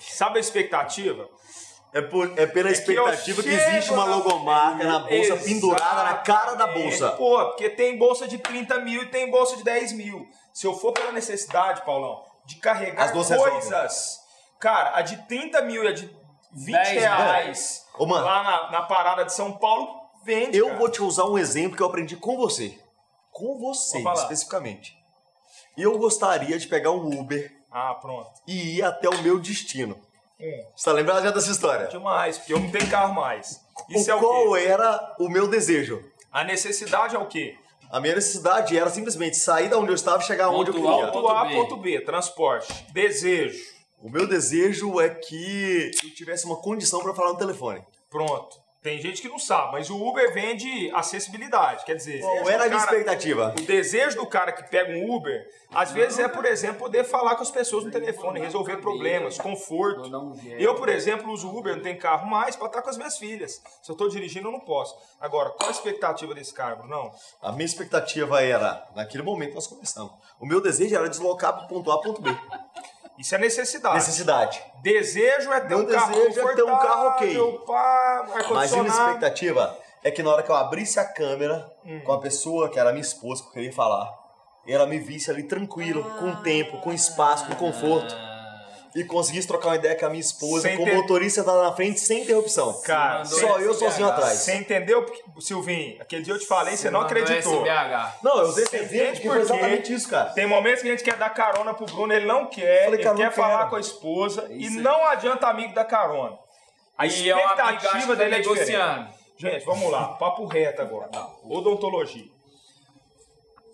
[0.00, 1.28] Sabe a expectativa?
[1.92, 6.04] É, por- é pela É que expectativa que, chego existe uma logomarca na bolsa pendurada
[6.04, 7.10] na cara da bolsa.
[7.12, 10.28] Pô, porque tem bolsa de 30 mil e tem bolsa de 10 mil.
[10.52, 14.20] Se eu for pela necessidade, Paulão, de carregar As duas coisas,
[14.60, 16.06] cara, a de 30 mil e a de
[16.52, 17.00] 20 10 mil.
[17.00, 18.24] reais Ô, mano.
[18.24, 19.88] lá na, na parada de São Paulo,
[20.24, 20.78] vende, Eu cara.
[20.78, 22.78] vou te usar um exemplo que eu aprendi com você.
[23.32, 24.96] Com você, especificamente.
[25.76, 28.30] Eu gostaria de pegar um Uber Ah, pronto.
[28.46, 29.96] e ir até o meu destino.
[30.40, 31.86] Hum, Você tá lembrado já dessa história?
[31.88, 33.60] demais, porque eu não tenho carro mais.
[33.88, 34.64] Isso o é o qual quê?
[34.66, 36.02] era o meu desejo?
[36.32, 37.56] A necessidade é o quê?
[37.90, 40.88] A minha necessidade era simplesmente sair da onde eu estava e chegar onde eu Ponto
[40.88, 41.12] A, queria.
[41.12, 42.72] Ponto A, ponto B, transporte.
[42.92, 43.58] Desejo.
[44.00, 47.82] O meu desejo é que eu tivesse uma condição para falar no telefone.
[48.08, 48.56] Pronto.
[48.82, 51.84] Tem gente que não sabe, mas o Uber vende acessibilidade.
[51.84, 53.54] Quer dizer, Qual era a minha o cara- expectativa?
[53.58, 57.36] O desejo do cara que pega um Uber, às vezes é, por exemplo, poder falar
[57.36, 60.10] com as pessoas no telefone, resolver problemas, conforto.
[60.58, 63.60] Eu, por exemplo, uso Uber, não tenho carro mais, para estar com as minhas filhas.
[63.82, 64.96] Se eu estou dirigindo, eu não posso.
[65.20, 67.12] Agora, qual a expectativa desse cara, Brunão?
[67.42, 71.92] A minha expectativa era, naquele momento nós começamos, o meu desejo era deslocar para ponto
[71.92, 72.30] A, ponto B.
[73.20, 73.94] Isso é necessidade.
[73.96, 74.62] Necessidade.
[74.82, 77.36] Desejo é ter Meu um carro desejo é ter um carro ok.
[77.36, 81.70] confortável, pá, Mas a minha expectativa é que na hora que eu abrisse a câmera
[81.84, 82.00] Hum.
[82.04, 84.10] com a pessoa que era minha esposa, que eu queria falar,
[84.66, 88.14] ela me visse ali tranquilo, com tempo, com espaço, com conforto.
[88.94, 91.62] E conseguisse trocar uma ideia com a minha esposa, Sem com ter- o motorista tá
[91.62, 92.80] na frente, sem interrupção.
[92.82, 94.38] Cara, Só eu sozinho atrás.
[94.40, 96.00] Você entendeu, porque- Silvinho?
[96.02, 97.64] Aquele dia eu te falei, você, não acreditou.
[97.64, 98.18] SBH.
[98.22, 100.30] Não, eu usei esse Você exemplo entende que por foi exatamente isso, cara.
[100.30, 103.02] Tem momentos que a gente quer dar carona pro Bruno, ele não quer, Falei, ele
[103.04, 103.70] cara, quer não falar quero.
[103.70, 104.82] com a esposa e Isso aí.
[104.82, 106.36] não adianta amigo da carona.
[106.98, 108.70] A E é expectativa tá dele é diferente.
[108.72, 109.08] negociando.
[109.38, 111.08] Gente, vamos lá, papo reto agora.
[111.44, 112.26] Odontologia.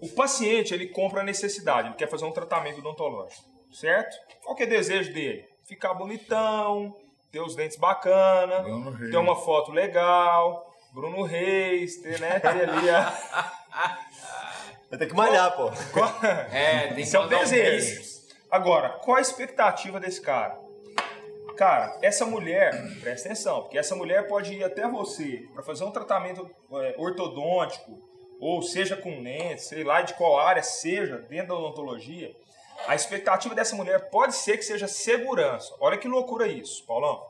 [0.03, 4.17] O paciente, ele compra a necessidade, ele quer fazer um tratamento odontológico, certo?
[4.43, 5.49] Qual que é o desejo dele?
[5.65, 6.97] Ficar bonitão,
[7.31, 9.11] ter os dentes bacana, Bruno Reis.
[9.11, 13.11] ter uma foto legal, Bruno Reis, ter, né, ter ali a...
[14.89, 15.71] Vai ter que malhar, pô.
[16.53, 18.03] É, tem que é o um desejo.
[18.51, 20.59] Agora, qual a expectativa desse cara?
[21.57, 25.91] Cara, essa mulher, presta atenção, porque essa mulher pode ir até você para fazer um
[25.91, 27.99] tratamento é, ortodôntico,
[28.39, 32.37] ou seja com lentes, sei lá de qual área seja, dentro da odontologia.
[32.87, 35.75] A expectativa dessa mulher pode ser que seja segurança.
[35.81, 37.27] Olha que loucura isso, Paulão.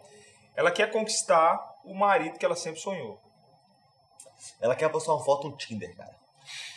[0.55, 3.21] Ela quer conquistar o marido que ela sempre sonhou.
[4.61, 6.17] Ela quer postar uma foto no Tinder, cara.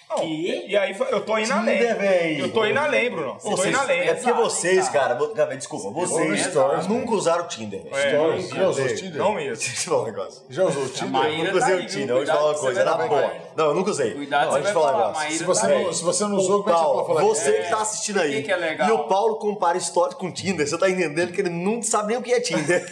[0.09, 0.65] Não, Que?
[0.67, 1.77] E aí eu tô indo além.
[1.77, 2.41] Tinder, véi.
[2.41, 3.37] Eu tô indo além, Bruno.
[3.43, 3.99] Eu tô indo além.
[4.01, 7.85] é porque vocês, cara, cara, desculpa, vocês Stories, nunca usaram o Tinder.
[7.91, 8.49] É, Stories.
[8.49, 9.17] Já usou o Tinder?
[9.17, 9.55] Não mesmo.
[9.55, 10.45] Deixa eu te falar um negócio.
[10.49, 11.37] Já usou o Tinder?
[11.37, 11.87] Nunca tá usei o?
[11.87, 13.33] Tinder, eu vou te falar uma coisa, na vai boa.
[13.59, 14.13] Não, eu nunca usei.
[14.13, 15.11] Cuidado, não, você vai falar falar.
[15.11, 17.07] Maíra Se você, tá não, se você não usou, O como é que você pode
[17.07, 17.21] falar?
[17.21, 17.61] você É.
[17.63, 18.31] que tá assistindo aí.
[18.35, 18.87] Que que é legal?
[18.87, 20.65] E o Paulo compara história com Tinder.
[20.65, 22.85] Você tá entendendo que ele não sabe nem o que é Tinder.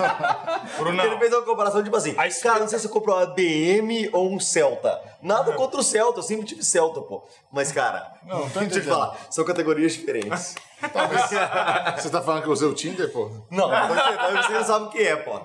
[0.80, 1.04] Brunão.
[1.04, 4.32] Ele fez uma comparação tipo assim: Cara, não sei se você comprou uma BM ou
[4.32, 4.98] um Celta.
[5.20, 7.22] Nada contra o Celta, eu sempre tive Celta, pô.
[7.52, 8.88] Mas, cara, Não, tô deixa eu te entendendo.
[8.94, 10.54] falar, são categorias diferentes.
[12.00, 13.30] Você tá falando que eu usei o Tinder, pô?
[13.50, 15.40] Não, mas você não sabe o que é, pô.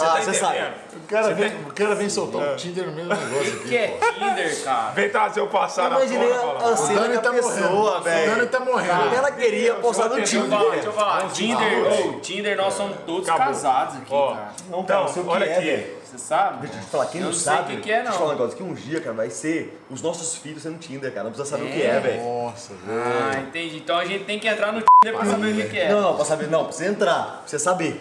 [0.00, 0.56] Você ah, tá você sabe.
[0.58, 0.74] entendendo?
[0.96, 3.76] O cara vem, o cara vem soltar um Tinder no meio do negócio aqui, Que
[3.76, 4.12] é pô.
[4.14, 4.90] Tinder, cara.
[4.92, 6.72] Vem trazer o passado à Imaginei tona, a, Paulão.
[6.72, 7.76] a cena Dani tá pessoa, morrendo.
[7.98, 8.34] O velho.
[8.36, 9.14] Dani tá morrendo.
[9.14, 11.68] Ela queria postar no eu Deixa eu falar, Tinder.
[11.90, 14.52] Tinder, Tinder, nós somos todos casados aqui, cara.
[14.70, 15.96] Não, Então, não sei o olha é, aqui.
[16.10, 16.66] Você sabe?
[16.66, 18.12] Deixa eu te falar, quem Eu não sei sabe, o que que é, deixa eu
[18.14, 18.38] falar um não.
[18.40, 21.24] negócio, que um dia, cara, vai ser os nossos filhos sendo Tinder, cara.
[21.24, 21.86] Não precisa saber o que É.
[21.86, 22.22] é, velho.
[22.24, 23.00] Nossa, velho.
[23.00, 23.76] Ah, entendi.
[23.76, 25.88] Então a gente tem que entrar no Tinder pra saber o que é.
[25.92, 28.00] Não, não, pra saber, não, você entrar, pra você saber.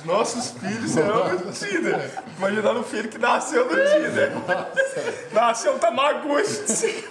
[0.00, 2.10] Os nossos filhos serão do Tinder.
[2.38, 4.32] Imaginando o filho que nasceu do Tinder.
[5.32, 7.04] Nasceu um Tamagotchi.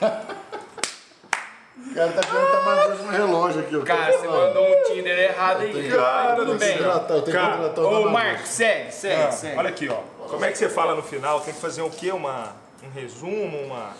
[1.77, 3.75] O cara tá querendo tá mais no relógio aqui.
[3.77, 3.81] ó.
[3.81, 6.35] Cara, você mandou um Tinder errado aí, tenho- cara.
[6.35, 6.77] Tudo bem.
[6.77, 8.09] contratar, eu tenho que Cara, Ô, Tamagotchi.
[8.13, 9.57] Marcos, segue, segue, Ah, segue.
[9.57, 9.95] olha aqui, ó.
[10.27, 11.41] Como é que você fala no final?
[11.41, 12.11] Tem que fazer o quê?
[12.11, 13.91] Uma, um resumo, uma...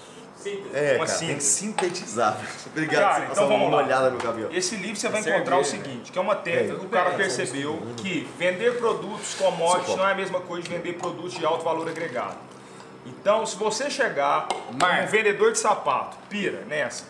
[0.74, 1.46] É, Uma cara, tem que síntese.
[1.50, 2.38] sintetizar.
[2.68, 3.84] Obrigado Cara, por você então passar vamos uma lá.
[3.84, 4.50] olhada no cabelo.
[4.56, 5.84] Esse livro você vai Tá encontrar o cerveja.
[5.90, 10.12] seguinte, que é uma técnica que o cara percebeu que vender produtos commodities não é
[10.12, 12.38] a mesma coisa de vender produtos de alto valor agregado.
[13.06, 17.06] Então, se você chegar um vendedor de sapato, pira nessa,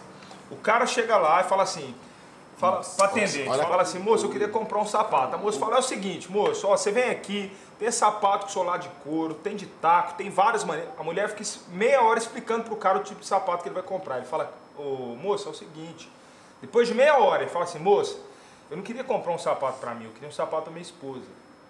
[0.49, 1.93] o cara chega lá e fala assim,
[2.57, 5.35] fala para atendente, olha- fala assim, moço, eu queria comprar um sapato.
[5.35, 8.89] A moça fala, é o seguinte, moço, ó, você vem aqui, tem sapato solar de
[9.03, 10.91] couro, tem de taco, tem várias maneiras.
[10.99, 13.83] A mulher fica meia hora explicando pro cara o tipo de sapato que ele vai
[13.83, 14.17] comprar.
[14.17, 16.11] Ele fala, ô, moço, é o seguinte,
[16.61, 18.17] depois de meia hora, ele fala assim, moça,
[18.69, 21.23] eu não queria comprar um sapato para mim, eu queria um sapato para minha esposa.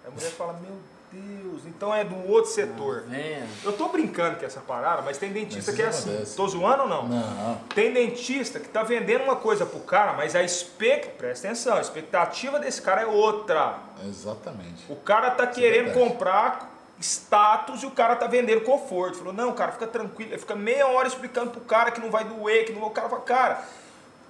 [0.04, 0.76] Aí a mulher fala, meu
[1.12, 3.02] Deus, então é do outro setor.
[3.08, 3.48] Vendo?
[3.64, 6.10] Eu tô brincando com essa parada, mas tem dentista Mas que é isso assim.
[6.10, 6.36] acontece.
[6.36, 7.08] Tô zoando ou não?
[7.08, 7.60] Não.
[7.74, 11.08] Tem dentista que tá vendendo uma coisa pro cara, mas a expect...
[11.18, 13.78] presta atenção, a expectativa desse cara é outra.
[14.06, 14.84] Exatamente.
[14.88, 16.08] O cara tá é querendo verdade.
[16.10, 16.70] comprar
[17.00, 19.18] status e o cara tá vendendo conforto.
[19.18, 20.30] Falou, não, cara, fica tranquilo.
[20.32, 23.08] Ele fica meia hora explicando pro cara que não vai doer, que não O cara
[23.08, 23.64] fala, cara,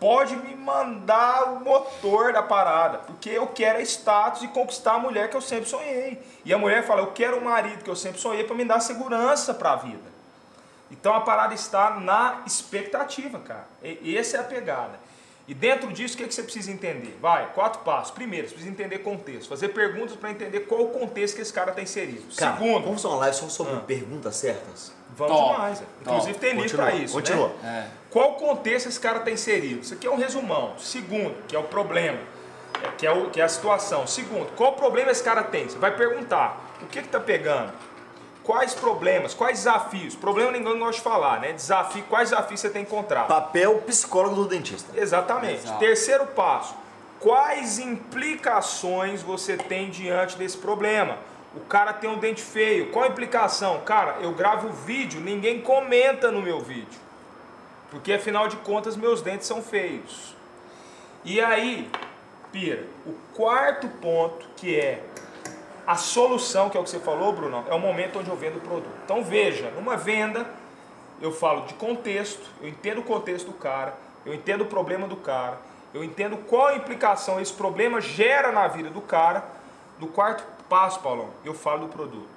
[0.01, 4.99] pode me mandar o motor da parada, porque eu quero é status e conquistar a
[4.99, 6.21] mulher que eu sempre sonhei.
[6.45, 8.81] E a mulher fala, eu quero um marido que eu sempre sonhei para me dar
[8.81, 10.11] segurança pra vida.
[10.91, 13.69] Então a parada está na expectativa, cara.
[13.83, 14.99] E essa é a pegada.
[15.47, 17.19] E dentro disso, o que, que você precisa entender?
[17.21, 18.13] Vai, quatro passos.
[18.13, 19.49] Primeiro, você precisa entender contexto.
[19.49, 22.23] Fazer perguntas para entender qual o contexto que esse cara está inserido.
[22.37, 24.93] Cara, Segundo, vamos fazer uma live só sobre perguntas certas?
[25.17, 25.83] vamos Top, demais.
[25.83, 25.85] é.
[26.03, 27.15] Inclusive tem livro Continua, para isso.
[27.15, 27.49] continua.
[27.63, 27.91] Né?
[28.11, 29.81] Qual contexto esse cara está inserido?
[29.81, 30.75] Isso aqui é um resumão.
[30.79, 32.19] Segundo, que é o problema,
[32.99, 34.07] que, é o, que é a situação.
[34.07, 35.69] Segundo, qual problema esse cara tem?
[35.69, 37.73] Você vai perguntar, o que está pegando?
[38.43, 40.17] Quais problemas, quais desafios?
[40.17, 41.53] Problema ninguém gosta de falar, né?
[41.53, 43.29] Desafio, quais desafios você tem encontrado?
[43.29, 44.91] Papel psicólogo do dentista.
[44.99, 45.65] Exatamente.
[45.65, 45.79] Exato.
[45.79, 46.75] Terceiro passo.
[47.21, 51.19] Quais implicações você tem diante desse problema?
[51.55, 52.91] O cara tem um dente feio.
[52.91, 53.81] Qual a implicação?
[53.81, 56.99] Cara, eu gravo vídeo, ninguém comenta no meu vídeo.
[57.91, 60.37] Porque afinal de contas meus dentes são feios.
[61.25, 61.91] E aí,
[62.53, 65.05] Pira, o quarto ponto que é
[65.87, 68.57] a solução, que é o que você falou, Bruno, é o momento onde eu vendo
[68.57, 68.95] o produto.
[69.05, 70.47] Então veja, numa venda,
[71.21, 75.17] eu falo de contexto, eu entendo o contexto do cara, eu entendo o problema do
[75.17, 75.59] cara,
[75.93, 79.45] eu entendo qual a implicação esse problema gera na vida do cara.
[79.99, 82.29] No quarto passo, Paulão, eu falo do produto.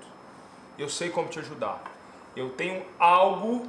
[0.78, 1.82] Eu sei como te ajudar.
[2.36, 3.68] Eu tenho algo.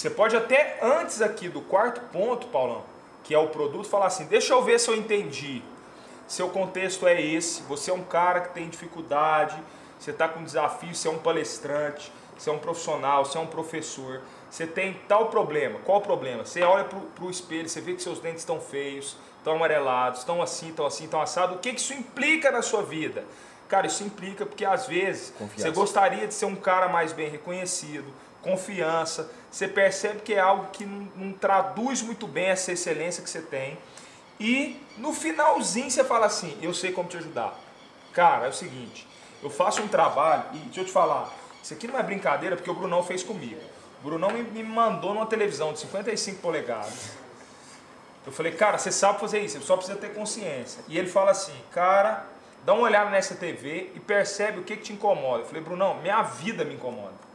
[0.00, 2.82] Você pode até antes aqui do quarto ponto, Paulão,
[3.22, 5.62] que é o produto, falar assim: deixa eu ver se eu entendi.
[6.26, 7.60] Seu contexto é esse.
[7.64, 9.62] Você é um cara que tem dificuldade,
[9.98, 13.46] você está com desafio, você é um palestrante, você é um profissional, você é um
[13.46, 14.22] professor.
[14.50, 15.78] Você tem tal problema.
[15.84, 16.46] Qual o problema?
[16.46, 20.40] Você olha para o espelho, você vê que seus dentes estão feios, estão amarelados, estão
[20.40, 21.56] assim, estão assim, estão assados.
[21.56, 23.22] O que, que isso implica na sua vida?
[23.68, 25.68] Cara, isso implica porque às vezes Confiança.
[25.68, 28.10] você gostaria de ser um cara mais bem reconhecido,
[28.42, 33.40] confiança, você percebe que é algo que não, traduz muito bem essa excelência que você
[33.40, 33.78] tem.
[34.38, 37.58] E no finalzinho você fala assim, eu sei como te ajudar.
[38.12, 39.06] Cara, é o seguinte,
[39.42, 41.30] eu faço um trabalho, e deixa eu te falar,
[41.62, 43.60] isso aqui não é brincadeira porque o Brunão fez comigo.
[44.00, 47.10] O Brunão me, me mandou numa televisão de 55 polegadas.
[48.26, 50.82] Eu falei, cara, você sabe fazer isso, você só precisa ter consciência.
[50.88, 52.26] E ele fala assim, cara,
[52.64, 55.42] dá uma olhada nessa TV e percebe o que, que te incomoda.
[55.42, 57.29] Eu falei, Brunão, minha vida me incomoda.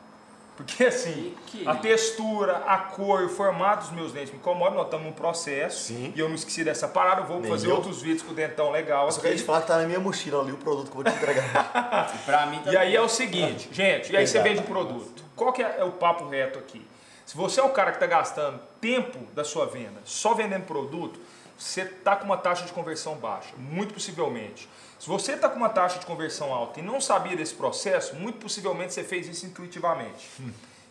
[0.55, 4.75] Porque assim, Que- a textura, a cor e o formato dos meus dentes me incomodam,
[4.75, 5.85] nós estamos num processo.
[5.87, 6.13] Sim.
[6.15, 7.75] E eu não esqueci dessa parada, eu vou Nem fazer eu.
[7.75, 9.05] outros vídeos com o dentão legal.
[9.07, 11.03] Eu só queria te falar que tá na minha mochila ali o produto que eu
[11.03, 12.13] vou te entregar.
[12.25, 14.43] Pra mim E aí é o seguinte, gente, e aí você Exato.
[14.49, 15.23] vende o produto.
[15.35, 16.85] Qual que é, é o papo reto aqui?
[17.25, 21.19] Se você é o cara que está gastando tempo da sua venda só vendendo produto,
[21.57, 24.69] você está com uma taxa de conversão baixa, muito possivelmente.
[25.05, 28.39] Se você está com uma taxa de conversão alta e não sabia desse processo, muito
[28.39, 30.27] possivelmente você fez isso intuitivamente.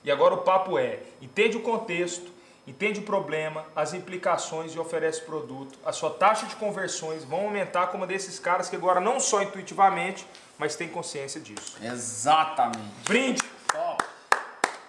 [0.04, 2.30] E agora o papo é, entende o contexto,
[2.64, 5.76] entende o problema, as implicações e oferece o produto.
[5.84, 9.42] A sua taxa de conversões vão aumentar como a desses caras que agora não só
[9.42, 10.24] intuitivamente,
[10.56, 11.76] mas tem consciência disso.
[11.82, 12.94] Exatamente.
[13.08, 13.42] Brinde!
[13.72, 14.04] Top.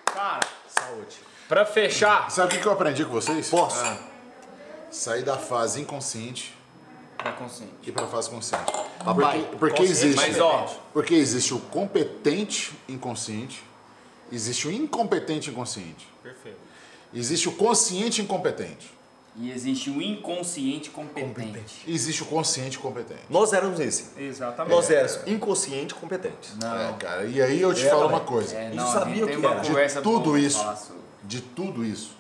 [0.06, 1.18] Cara, Saúde.
[1.50, 3.50] Pra fechar, Sabe o que eu aprendi com vocês?
[3.50, 3.84] Posso?
[4.92, 6.56] Sair da fase inconsciente
[7.18, 7.74] pra consciente.
[7.82, 8.85] e para a fase consciente.
[9.06, 13.64] Papai, porque porque existe, mas, ó, porque existe o competente inconsciente,
[14.32, 16.58] existe o incompetente inconsciente, Perfeito.
[17.14, 18.92] existe o consciente incompetente,
[19.38, 21.84] E existe o inconsciente competente.
[21.86, 23.22] e existe o consciente competente.
[23.30, 24.06] Nós éramos esse.
[24.18, 24.74] Exatamente.
[24.74, 26.56] Nós éramos inconsciente e competentes.
[26.60, 26.74] Não.
[26.90, 27.26] É, cara.
[27.26, 28.14] E aí eu te É, falo velho.
[28.14, 28.56] uma coisa.
[28.56, 29.62] É, não, a sabia que uma era.
[29.62, 30.66] De tudo isso.
[31.24, 32.12] De tudo isso,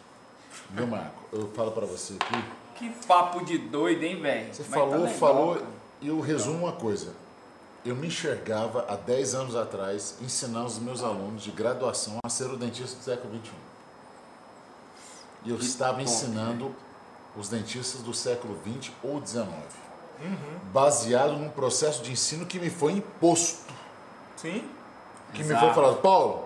[0.71, 2.43] meu Marco, eu falo pra você aqui.
[2.75, 4.53] Que papo de doido, hein, velho?
[4.53, 5.67] Você Mas tá falou, legal, falou, cara.
[6.07, 7.13] Eu resumo uma coisa.
[7.85, 12.45] Eu me enxergava há 10 anos atrás ensinando os meus alunos de graduação a ser
[12.45, 13.51] o dentista do século XXI.
[15.45, 16.75] E eu Que estava top, ensinando
[17.37, 19.45] os dentistas do século XX ou XIX.
[20.19, 20.35] Uhum.
[20.73, 23.71] Baseado num processo de ensino que me foi imposto.
[24.37, 24.67] Sim.
[25.33, 25.65] Que me Exato.
[25.65, 26.45] foi falado, Paulo,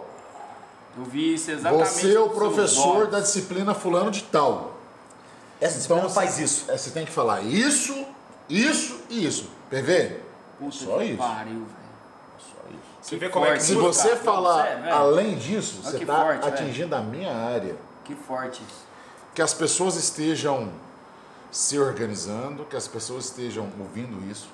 [0.97, 1.87] Eu vi isso exatamente.
[1.87, 4.73] você é o professor da disciplina fulano de tal.
[5.61, 6.69] Essa disciplina Então faz isso.
[6.69, 7.93] é, Você tem que falar isso,
[8.49, 9.49] isso e isso.
[9.69, 10.19] PV?
[10.57, 11.17] Puta Só que isso.
[11.17, 11.67] pariu, velho.
[12.39, 12.79] Só isso.
[13.01, 14.19] Você vê como é que Se você cara.
[14.21, 16.45] falar Você é, além disso, Olha você está velho.
[16.45, 17.75] atingindo a minha área.
[18.03, 18.85] Que forte isso.
[19.35, 20.71] Que as pessoas estejam
[21.51, 24.49] se organizando, que as pessoas estejam ouvindo isso,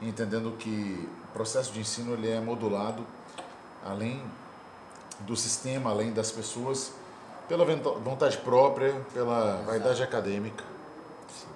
[0.00, 3.04] e entendendo que o processo de ensino ele é modulado
[3.84, 4.22] além
[5.20, 6.92] do sistema, além das pessoas,
[7.48, 10.64] pela vontade própria, pela vaidade acadêmica,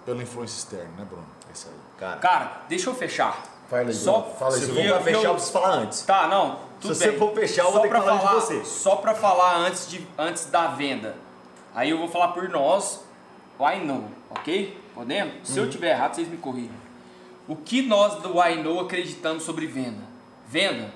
[0.05, 1.27] pela influência externa, né, Bruno?
[1.49, 1.75] É isso aí.
[1.99, 3.43] Cara, Cara, deixa eu fechar.
[3.69, 4.35] Fala aí, Só- Bruno.
[4.37, 6.03] Fala aí, se for pra fechar, eu- preciso falar antes.
[6.03, 6.59] Tá, não.
[6.81, 7.19] Tudo você bem.
[7.19, 8.65] for fechar, eu Só vou ter que pra falar de falar, você.
[8.65, 11.17] Só pra falar antes, de, antes da venda.
[11.75, 13.05] Aí eu vou falar por nós,
[13.59, 14.79] why know, ok?
[14.95, 15.49] Podemos?
[15.49, 15.67] Se Uhum.
[15.67, 16.73] eu tiver errado, vocês me corrigem.
[17.49, 20.03] O que nós do why know acreditamos sobre venda?
[20.47, 20.93] Venda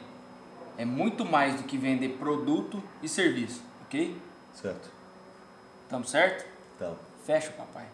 [0.76, 4.20] é muito mais do que vender produto e serviço, ok?
[4.52, 4.90] Certo.
[5.84, 6.44] Estamos certo?
[6.76, 7.84] Então, Fecha, papai.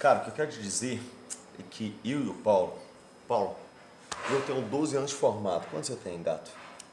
[0.00, 1.00] Cara, o que eu quero te dizer
[1.58, 2.72] é que eu e o Paulo,
[3.28, 3.54] Paulo,
[4.30, 5.66] eu tenho 12 anos de formado.
[5.70, 6.50] Quanto você tem, gato?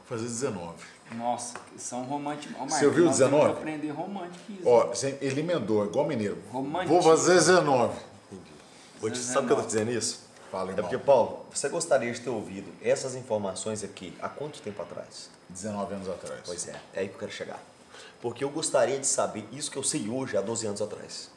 [0.07, 0.75] Vou fazer 19.
[1.13, 2.55] Nossa, são românticos.
[2.69, 3.51] Você ouviu nós temos que 19?
[3.59, 4.43] aprender romântico.
[4.65, 6.37] Ó, você- ele emendou, igual mineiro.
[6.51, 7.01] Romantismo.
[7.01, 7.97] Vou fazer 19.
[8.99, 10.27] Vou te, sabe por que eu tô dizendo isso?
[10.51, 10.89] Fala, É irmão.
[10.89, 15.29] porque, Paulo, você gostaria de ter ouvido essas informações aqui há quanto tempo atrás?
[15.49, 16.41] 19 anos atrás.
[16.45, 17.59] Pois é, é aí que eu quero chegar.
[18.21, 21.29] Porque eu gostaria de saber isso que eu sei hoje, há 12 anos atrás.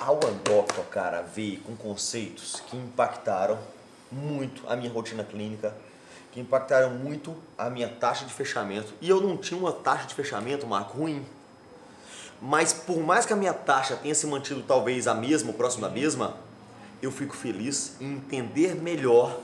[0.00, 3.58] A Doctor, cara, veio com conceitos que impactaram
[4.10, 5.76] muito a minha rotina clínica,
[6.32, 8.94] que impactaram muito a minha taxa de fechamento.
[8.98, 11.26] E eu não tinha uma taxa de fechamento, Marco, ruim.
[12.40, 15.82] Mas por mais que a minha taxa tenha se mantido talvez a mesma, ou próximo
[15.82, 16.34] da mesma,
[17.02, 19.38] eu fico feliz em entender melhor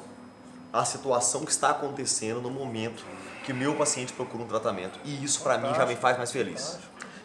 [0.72, 3.04] a situação que está acontecendo no momento
[3.44, 4.98] que meu paciente procura um tratamento.
[5.04, 6.78] E isso para mim já me faz mais feliz.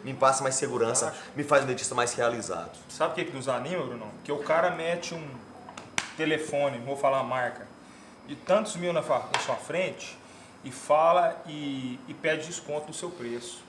[0.04, 2.76] Me passa mais segurança, me faz um dentista mais realizado.
[2.88, 4.06] Sabe o que, que nos anima, Bruno?
[4.24, 5.24] Que o cara mete um
[6.16, 7.66] telefone, vou falar a marca,
[8.26, 10.18] de tantos mil na, na sua frente
[10.64, 13.62] e fala e, e pede desconto no seu preço.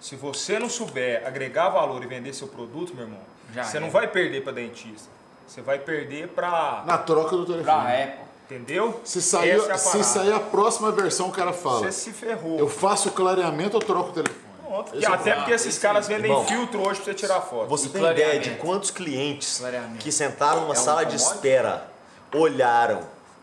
[0.00, 3.20] Se você não souber agregar valor e vender seu produto, meu irmão,
[3.54, 3.80] Já você é.
[3.80, 5.08] não vai perder para dentista.
[5.46, 6.82] Você vai perder para.
[6.86, 7.64] Na troca do telefone.
[7.64, 8.32] Pra Apple.
[8.44, 9.00] Entendeu?
[9.04, 11.80] Se sair, é a se sair a próxima versão, o cara fala.
[11.80, 12.58] Você se ferrou.
[12.58, 14.51] Eu faço o clareamento, eu troco o telefone.
[14.72, 17.14] Pronto, Esse é o até porque esses Esse- caras vendem Irmão, filtro hoje pra você
[17.14, 17.68] tirar foto.
[17.68, 19.60] Você E tem ideia de quantos clientes
[20.00, 21.88] que sentaram numa É um sala de espera,
[22.34, 23.00] olharam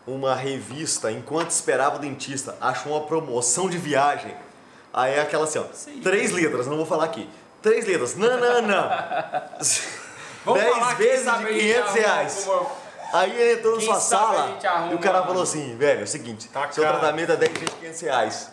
[0.08, 4.34] uma revista enquanto esperava o dentista, achou uma promoção de viagem.
[4.92, 6.00] Aí é aquela assim, ó, Sim.
[6.00, 7.30] três letras, não vou falar aqui.
[7.62, 8.90] Três letras, não, não, não.
[10.44, 12.46] Vamos 10 falar, quem vezes de a gente 500 arruma reais.
[12.46, 12.66] uma-
[13.12, 14.58] Aí ele entrou na sua sala
[14.90, 16.98] e o cara falou assim, velho, é o seguinte, Tá seu caro.
[16.98, 18.50] tratamento é 10 vezes de 500 reais.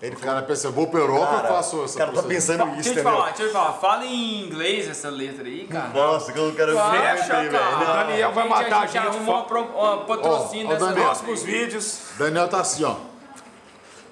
[0.00, 2.64] Ele O cara pensa, vou pra Europa cara, eu faço o essa cara tá pensando
[2.66, 3.72] Deixa isso, eu te falar, deixa eu te falar.
[3.72, 5.88] Fala em inglês essa letra aí, cara.
[5.88, 7.50] Nossa, que eu não quero ver Fecha, velho.
[7.50, 7.76] cara.
[7.76, 8.98] O Daniel vai matar a gente.
[8.98, 11.04] arruma uma, pro- uma patrocínio Daniel.
[11.04, 12.00] Próximos vídeos.
[12.16, 12.94] Daniel tá assim, ó.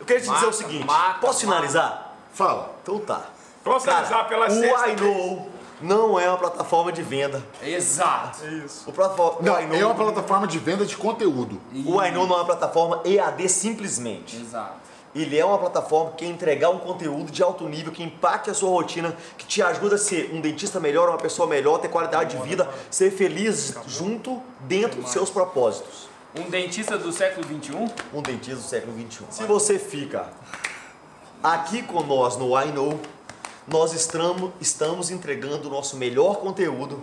[0.01, 2.17] Eu quero te dizer o Mata, seguinte, mata, posso finalizar?
[2.33, 2.75] Fala.
[2.83, 3.23] Então tá.
[3.65, 7.43] Vamos finalizar pela o sexta I Know não é uma plataforma de venda.
[7.63, 8.39] Exato.
[8.87, 11.61] O, plataforma, Não, o é uma plataforma de venda de conteúdo.
[11.73, 14.37] o I Know não é uma plataforma EAD simplesmente.
[14.37, 14.87] Exato.
[15.17, 18.55] Ele é uma plataforma que quer entregar um conteúdo de alto nível, que impacte a
[18.55, 22.37] sua rotina, que te ajuda a ser um dentista melhor, uma pessoa melhor, ter qualidade
[22.37, 26.07] de vida, ser feliz junto dentro dos seus propósitos.
[26.39, 27.91] Um dentista do século XXI?
[28.13, 29.25] Um dentista do século XXI.
[29.31, 30.29] Se você fica
[31.43, 33.01] aqui com nós no I Know,
[33.67, 37.01] nós estamos, estamos entregando o nosso melhor conteúdo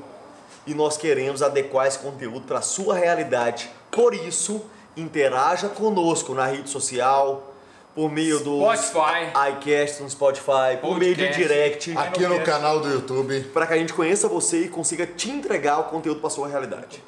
[0.68, 3.72] e nós queremos adequar esse conteúdo para a sua realidade.
[3.90, 4.62] Por isso,
[4.96, 7.53] interaja conosco na rede social,
[7.96, 9.32] por meio do Spotify.
[9.52, 13.42] iCast, no Spotify, por meio de direct, Aqui no canal do YouTube.
[13.54, 17.04] para que a gente conheça você e consiga te entregar o conteúdo para sua realidade.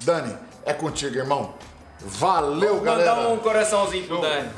[0.00, 1.54] Dani, é contigo, irmão.
[2.00, 3.14] Valeu, Vou galera.
[3.14, 4.48] mandar um coraçãozinho pro Dani.